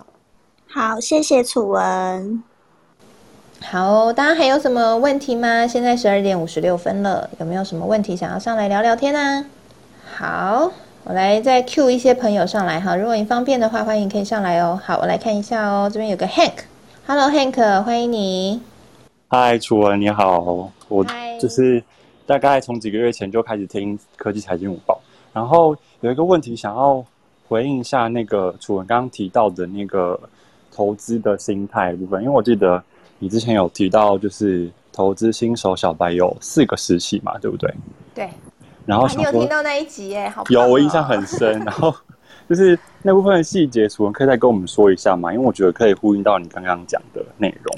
[0.68, 2.53] 好，谢谢楚文。
[3.66, 5.66] 好，大家还有什么问题吗？
[5.66, 9.46] 现在十二点五十六分了，有没有什么问题想要上来聊聊天呢？
[10.04, 10.70] 好，
[11.04, 14.78] 我来再 Q 一些朋友上来哈，如果你方便的话，欢迎可以上来哦。
[14.84, 18.60] 好，我来看一下哦，这边有个 Hank，Hello Hank，欢迎你。
[19.28, 21.04] 嗨，楚文你好，我
[21.40, 21.82] 就是
[22.26, 25.00] 大概从几个月前就开始听科技财经午报，
[25.32, 27.02] 然后有一个问题想要
[27.48, 30.20] 回应一下那个楚文刚刚提到的那个
[30.70, 32.80] 投资的心态部分，因为我记得。
[33.24, 37.74] 你之前有提到，就是投资新手小白有四个时期嘛，对不对？
[38.14, 38.28] 对。
[38.84, 40.28] 然后你有听到那一集耶？
[40.28, 41.58] 好，有，我印象很深。
[41.60, 41.94] 然后
[42.46, 45.32] 就是那部分的细节，楚文可以再跟我们说一下嘛？
[45.32, 47.74] 因为我觉得可以呼应到你刚刚讲的内容。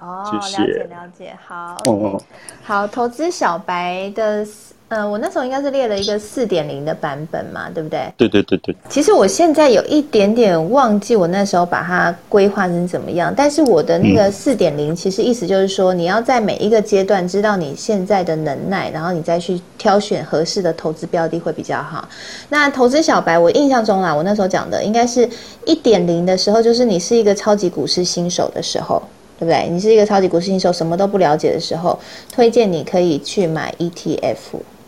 [0.00, 1.34] 哦，了解了解。
[1.42, 2.20] 好，嗯
[2.62, 4.46] 好，投资小白的
[4.88, 8.10] 呃，我那时候应该是列了一个四点零的版本嘛，对不对？
[8.16, 8.74] 对对对对。
[8.88, 22.08] 其实我现在有一点点忘记我那时候把它规划成怎么样，但是我的那个四点零，其实意思就是说，你要在每一个阶段知道你现在的能耐，然后你再去挑选合适的投资标的会比较好。
[22.48, 25.28] 那投资小白，我印象中啦，我那时候讲的应该是
[25.66, 29.02] 一点零的时候，就是你是一个超级股市新手的时候。
[29.40, 29.68] 对不对？
[29.70, 31.96] 你是一个超级股市新手，什么都不了解的时候，
[32.34, 34.34] 推荐你可以去买 ETF，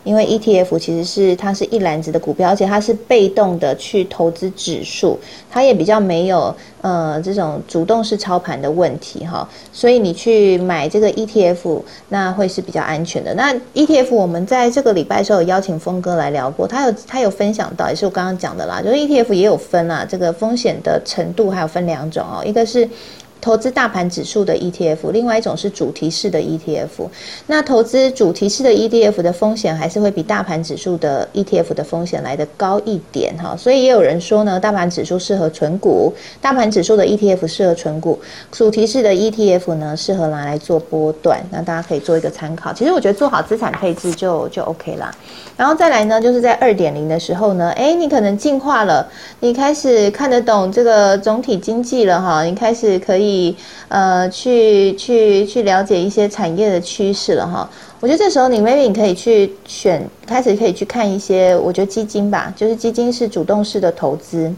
[0.04, 5.18] 因为 ETF 其实是它是一篮子的股票，而且它是被动的去投资指数，
[5.50, 9.48] 它也比较没有呃这种主动式操盘的问题哈。
[9.72, 13.34] 所以你去买这个 ETF，那会是比较安全的。
[13.34, 22.88] 那 ETF 我们在这个礼拜的时候有邀请峰哥来聊过，他有他有分享到，也是我刚刚讲的啦，就是 ETF 也有分啊，这个风险的程度还有分两种哦，一个是。
[23.40, 27.08] 投资大盘指数的 ETF，另外一种是主题式的 ETF。
[27.46, 33.56] 那投资主题式的 ETF 的风险还是会比大盘指数的 ETF 的风险来的高一点哈。
[33.56, 38.20] 所以也有人说呢，大盘指数适合存股，大盘指数的 ETF 适合存股，
[38.52, 41.40] 主题式的 ETF 呢适合拿来做波段。
[41.50, 42.72] 那大家可以做一个参考。
[42.74, 45.10] 其实我觉得做好资产配置就就 OK 啦。
[45.56, 49.06] 然后再来呢，就是在二点零的时候呢，哎，你可能进化了，
[49.40, 53.29] 你开始看得懂这个总体经济了哈，你开始可以。
[53.88, 57.68] 呃，去去去了解一些产业的趋势了哈。
[58.00, 64.52] 我觉得这时候你 maybe 你可以去选，开始可以去看一些，我觉得基金吧，就是基金是主动式的投资。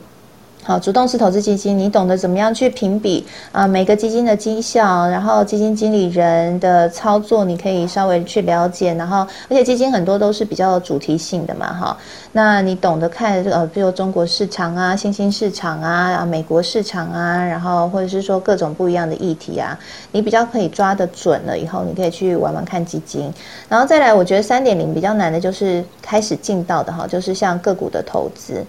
[0.64, 3.66] 好，主动式投资基金，你懂得怎么样去评比啊？
[3.66, 8.94] 每个基金的绩效，然后基金经理人的操作，你可以稍微去了解。
[8.94, 11.96] 然后，而且基金很多都是比较主题性的嘛，哈。
[12.30, 19.76] 那你懂得看呃，比如中国市场啊、新兴市场啊、美国市场啊，然后或者是说各种不一样的议题啊，
[20.12, 21.58] 你比较可以抓得准了。
[21.58, 23.28] 以后你可以去玩玩看基金。
[23.68, 28.64] 然后再来，我觉得三点零比较难的就是开始进到的哈，就是像个股的投资。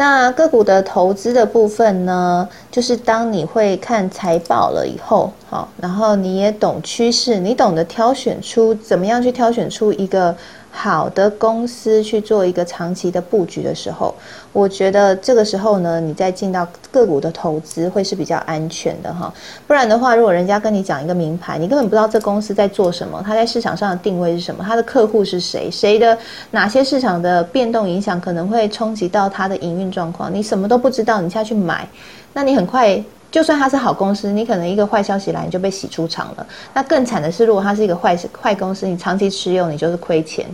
[0.00, 10.34] 那个股的投资的部分呢，就是当你会看财报了以后，好，然后你也懂趋势，你懂得挑选出怎么样去挑选出一个。
[10.72, 14.14] 好的公司去做一个长期的布局的时候，
[14.52, 19.32] 我觉得这个时候呢，你再进到个股的投资会是比较安全的哈。
[19.66, 26.16] 不然的话，如果人家跟你讲一个名牌，你根本不知道这公司在做什么，它在市场上的定位是什么，它的客户是谁，谁的
[26.52, 31.86] 哪些市场的变动影响可能会冲击到它的营运状况，你什么都不知道，你下去买，
[32.32, 33.02] 那你很快。
[33.30, 36.46] 就算它是好公司，你可能一个坏消息来你就被洗出场了。
[36.74, 40.44] 那更惨的是，如果它是一个坏坏公司，你长期持有你就是亏钱。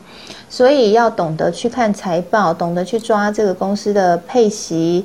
[0.48, 5.04] 所以要懂得去看财报，懂得去抓这个公司的配息，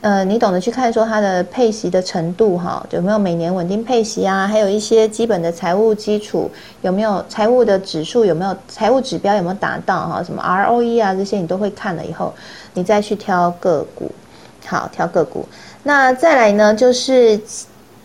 [0.00, 4.46] 呃，你懂得去看说它的配息的程度哈，有没有每年稳定配息啊？
[4.46, 6.50] 还有一些基本的财务基础
[6.80, 10.22] 有没有财务的指数有没有财务指标有没有达到哈？
[10.22, 12.34] 什么 ROE 啊这些你都会看了以后，
[12.74, 14.10] 你再去挑个股，
[14.66, 15.46] 好挑个股。
[15.84, 17.40] 那再来呢，就是，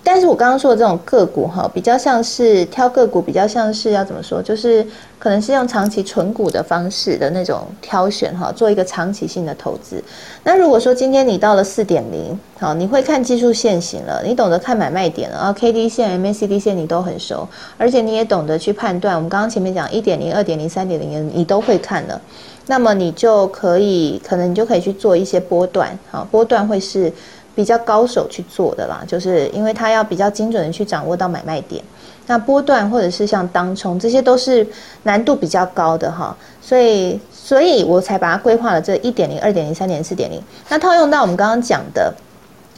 [0.04, 4.84] 但是我刚刚说的这种个股哈，比较像是挑个股，比较像是要怎么说，就是
[5.20, 10.04] 可能是用长期存股的方式的那种挑选哈，做一个长期性的投资。
[10.44, 17.48] 那如果说今天你到了四点零，好，你会看技术线型了，你懂得看买卖点了啊，K D 线、M A C D 线你都很熟，
[17.78, 19.16] 而且你也懂得去判断。
[19.16, 22.20] 我们刚刚前面讲一点零、二点零、三点零，你都会看了，
[22.66, 27.14] 那么你就可以，可能你就可以去做一些波段，好，波段会是。
[27.58, 31.84] 比较高手去做的啦，就是因为他要比较精准的去掌握到买卖点，
[32.28, 34.66] 那波段或者是像当冲，这些都是
[35.02, 40.40] 难度比较高的哈，所以所以我才把它规划了这一点零、二点零、三点零、四点零。
[40.70, 42.14] 那套用到我们刚刚讲的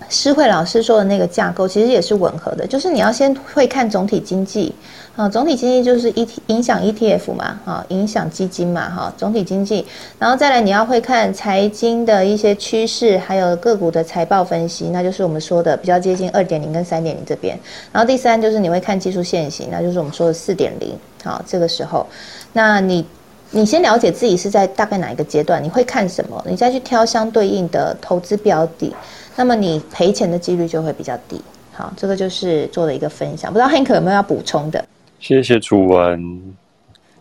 [0.07, 4.73] 施慧老师说的那个架构，其实也是吻合的，就是你要先会看总体经济。
[5.15, 9.85] 啊，总体经济就是 E 影响 E T F 嘛，哈，影响基金嘛，哈，总体经济，
[10.17, 17.59] 然后再来你要会看财经的一些趋势，还有个股的财报分析，那就是我们说的比较接近二点零跟三点零这边。
[17.91, 20.97] 然后第三就是你会看技术线型，那就是我们说的四点零。
[21.25, 22.07] 好，这个时候，
[22.53, 23.05] 那你
[23.51, 28.95] 你先了解自己是在大概哪一个阶段，你会看什么，你再去挑相对应的投资标的，
[29.35, 31.41] 那么你赔钱的几率就会比较低。
[31.73, 34.83] 好，这个就是做的一个分享，不知道 Hank 有没有要补充的？
[35.19, 36.53] 谢谢楚文，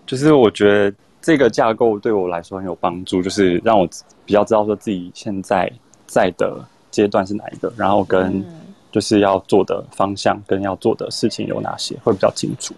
[0.07, 3.89] 就是我觉得这个架构对我来说很有帮助，就是让我
[4.25, 5.71] 比较知道说自己现在
[6.07, 6.59] 在的
[6.91, 8.45] 阶段是哪一个，然后跟
[8.91, 12.75] 就是要做的方向跟要做的事情有哪些，会比较清楚。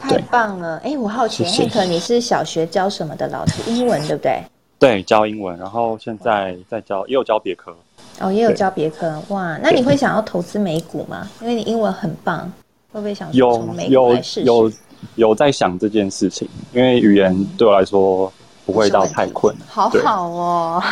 [0.00, 0.78] 太棒了！
[0.84, 3.70] 哎，我好奇，Hank，你是小学教什么的老师？
[3.70, 4.42] 英文对不对？
[4.78, 7.74] 对，教英文，然后现在在教，也有教别科。
[8.20, 9.20] 哦，也有教别科。
[9.28, 11.28] 哇，那你会想要投资美股吗？
[11.40, 12.50] 因为你英文很棒。
[12.90, 14.72] 会不会想有有有
[15.16, 16.48] 有在想这件事情？
[16.72, 18.32] 因为语言对我来说
[18.64, 19.66] 不会到太困难。
[19.68, 20.82] 好好哦。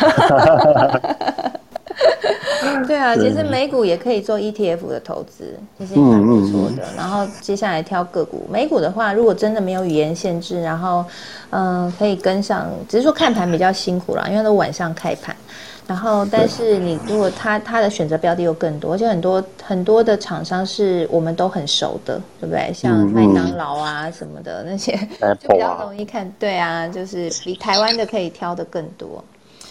[2.87, 6.83] 对啊，其实美股也可以做 ETF 的投资，其实蛮不错的。
[6.95, 11.03] 然后接下来挑个股，美股的话，如果真的没有语言限制，然后
[11.49, 15.35] 嗯，可以跟上，只是说看盘比较辛苦啦，因为都晚上开盘。
[15.87, 22.73] 然后，但是你如果他他的选择标的又更多，而且很多很多的厂商是我们都很熟的，对不对？
[22.73, 24.91] 像麦当劳啊什么的那些，
[25.39, 26.29] 就比较容易看。
[26.37, 29.23] 对啊，就是比台湾的可以挑的更多。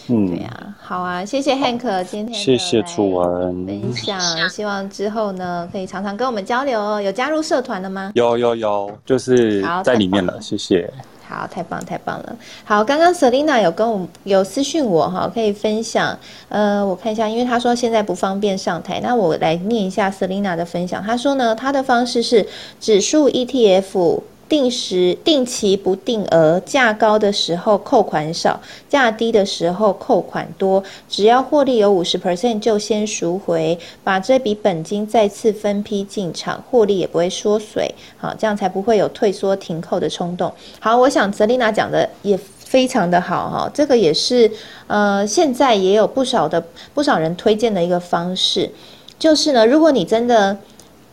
[0.08, 7.00] 嗯，对呀，好啊，谢谢 Hank 今天谢谢楚文分享，希望之后呢可以常常跟我们交流哦。
[7.00, 8.12] 有加入社团了吗？
[8.14, 10.40] 有有有，就是在里面了。
[10.40, 10.88] 谢谢。
[11.28, 12.36] 好，太棒太棒了。
[12.64, 16.16] 好，刚刚 Selina 有跟我有私讯我哈，可以分享。
[16.48, 21.02] 呃，我看一下，因为他说现在不方便上台，那我来念一下 Selina 的分享。
[21.02, 22.46] 他说呢，他的方式是
[22.78, 24.20] 指数 ETF。
[24.48, 30.82] 定时、定期不定额，价高的时候扣款少，价低的时候扣款多。
[31.08, 37.92] 只要获利有五十 percent 就先赎回，把这笔本金再次分批进场，获利也不会缩水。
[38.16, 40.52] 好，这样才不会有退缩停扣的冲动。
[40.78, 44.48] 好，我想泽丽娜讲的也非常的好哈，这个也是
[44.86, 48.70] 呃，现在也有不少的不少人推荐的一个方式，
[49.18, 50.56] 就是呢，如果你真的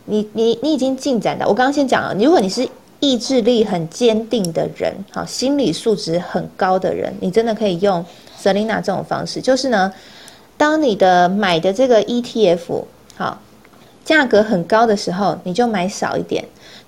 [0.04, 2.68] 你你你已经进展的，我刚刚先讲了，如果你是。
[3.04, 8.02] 意志力很坚定的人，好，心理素质很高的人，你真的可以用
[8.40, 9.92] Selina 这种方式，就是呢，
[10.56, 12.84] 当你的买的这个 ETF
[13.14, 13.38] 好，
[14.02, 16.42] 价格很高的时候，你就买少一点。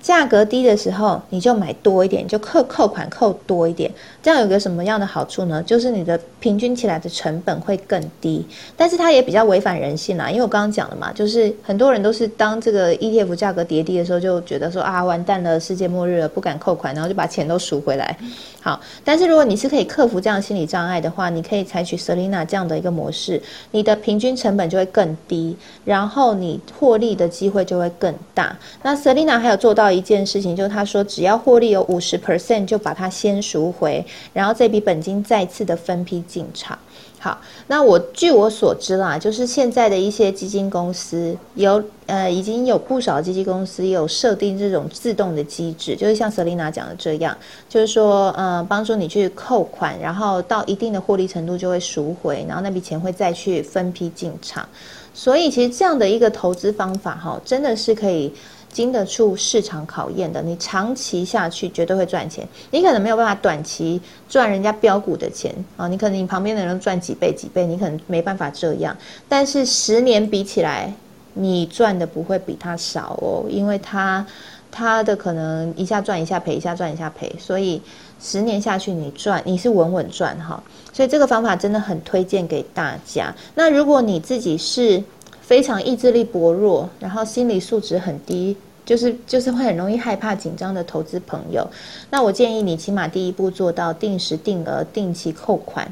[0.07, 3.91] 价格低的时候，你就买多一点，就扣扣款扣多一点，
[4.23, 5.61] 这样有个什么样的好处呢？
[5.65, 8.47] 就是你的平均起来的成本会更低，
[8.77, 10.31] 但是它也比较违反人性啦。
[10.31, 18.17] 因为我刚刚讲了嘛，就是很多人都是当这个 ETF 价格跌低的时候，就觉得说啊完蛋了，世界末日了，不敢扣款，然后就把钱都赎回来。
[18.63, 23.43] 好，但是如果你是可以克服这样心理障碍的话，你可以采取 Selina 这样的一个模式，
[23.73, 28.57] 你的平均成本就会更低，然后你获利的机会就会更大。
[28.85, 29.95] 那 Selina 还有做到。
[29.97, 36.78] 一件事情就是他说，只要获利有五十 percent，就把它先赎回，然后这笔本金再次的分批进场。
[37.18, 47.36] 好，那我据我所知啦，就是现在的一些基金公司有呃，已经有不少基金公司有设定这种自动的机制，就是像 Selina 讲的这样，
[47.68, 54.68] 就是说呃，帮助你去扣款，然后到一定的获利程度就会赎回，然后那笔钱会再去分批进场。
[55.12, 58.32] 所以其实这样的一个投资方法哈，真的是可以。
[58.77, 62.47] 经得住市场考验的，你长期下去绝对会赚钱。
[62.70, 63.99] 你可能没有办法短期
[64.29, 68.95] 赚人家标股的钱啊，你可能你旁边的人赚几倍几倍，你可能没办法这样。
[69.31, 70.93] 但是十年比起来，
[71.33, 74.27] 你赚的不会比他少哦，因为他
[74.70, 77.81] 他的可能一下赚一下赔，一下赚一下赔，所以
[78.20, 80.62] 十年下去你赚你是稳稳赚哈。
[80.93, 83.35] 所以这个方法真的很推荐给大家。
[83.55, 85.03] 那如果你自己是
[85.41, 88.55] 非常意志力薄弱，然后心理素质很低。
[88.87, 91.68] 就是就是会很容易害怕紧张的投资朋友，
[92.09, 95.87] 那我建议你起码第一步做到定时定额定期扣款，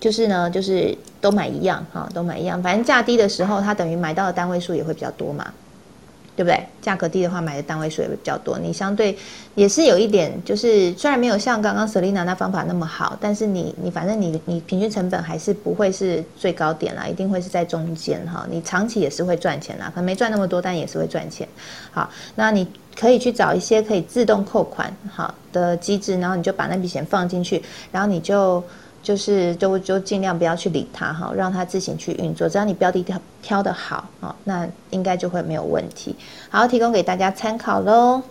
[0.00, 5.52] 就是呢就是都买一样哈，都买一样，反正价低的时候，它等于买到的单位数也会比较多嘛。
[6.40, 6.58] 对不对？
[6.80, 8.58] 价格低的话，买的单位数也会比较多。
[8.58, 9.14] 你相对
[9.54, 18.46] 也是有一点，就是虽然没有像刚刚 Selina 那方法那么好，但是你你反正你你平均成本还是不会是最高点啦，一定会是在中间哈。
[18.50, 21.46] 你长期也是会赚钱啦，可能没赚那么多，但也是会赚钱。
[21.90, 22.66] 好，那你
[22.98, 27.62] 可以去找一些可以自动扣款好的机制，然后你就把那笔钱放进去，
[27.92, 28.64] 然后你就。
[29.02, 32.48] 就是就就尽量不要去理它哈，让它自行去运作。
[32.48, 36.14] 只要你标的挑挑的好啊，那应该就会没有问题。
[36.50, 38.22] 好，提供给大家参考喽。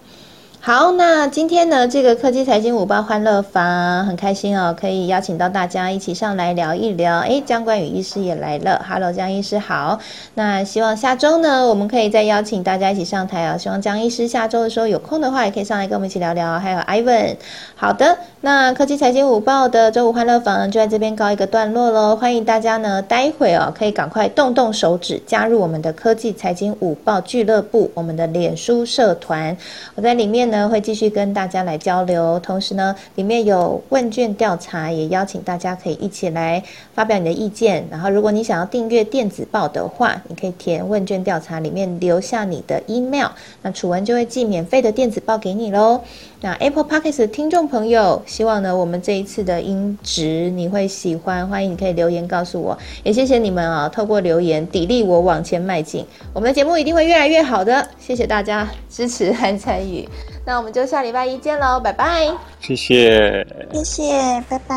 [0.62, 7.20] 好，那今天呢，这个科技财经五报欢乐房很开心哦，可以邀请到大家一起上来聊一聊。
[7.20, 9.98] 诶，江冠宇医师也来了，Hello，江医师好。
[10.34, 13.58] 那希望下周呢，我们可以再邀请大家一起上台啊。
[13.58, 16.60] 希望江医师下周的时候有空的话，也可以上来跟我们一起聊聊。
[16.60, 17.38] 还有 Ivan，
[17.78, 22.16] 好的，那科技财经午报的周五欢乐房就在这边告一个段落喽。
[22.16, 29.56] 欢迎大家呢，待会哦，可以赶快动动手指加入我们的科技财经午报俱乐部，我们的脸书社团，
[29.96, 30.50] 我在里面。
[30.50, 36.64] 呢会继续跟大家来交流，同时呢，里面有问卷调查，也邀请大家可以一起来
[36.94, 37.86] 发表你的意见。
[37.92, 43.28] 然后，如果你想要订阅电子报的话，你可以填问卷调查里面留下你的 email，
[43.62, 46.02] 那楚文就会寄免费的电子报给你喽。
[46.42, 60.08] 那 Apple Podcast 的听众朋友，希望呢我们这一次的音质你会喜欢，欢迎你可以留言告诉我，也谢谢你们啊，透过留言砥砺我往前迈进，我们的节目一定会越来越好的，谢谢大家支持和参与。
[60.46, 62.28] 那我们就下礼拜一见喽，拜拜。
[62.60, 64.76] 谢谢，谢谢，拜拜，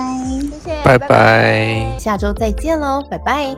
[0.50, 3.54] 谢谢，拜拜，下周再见喽，拜拜。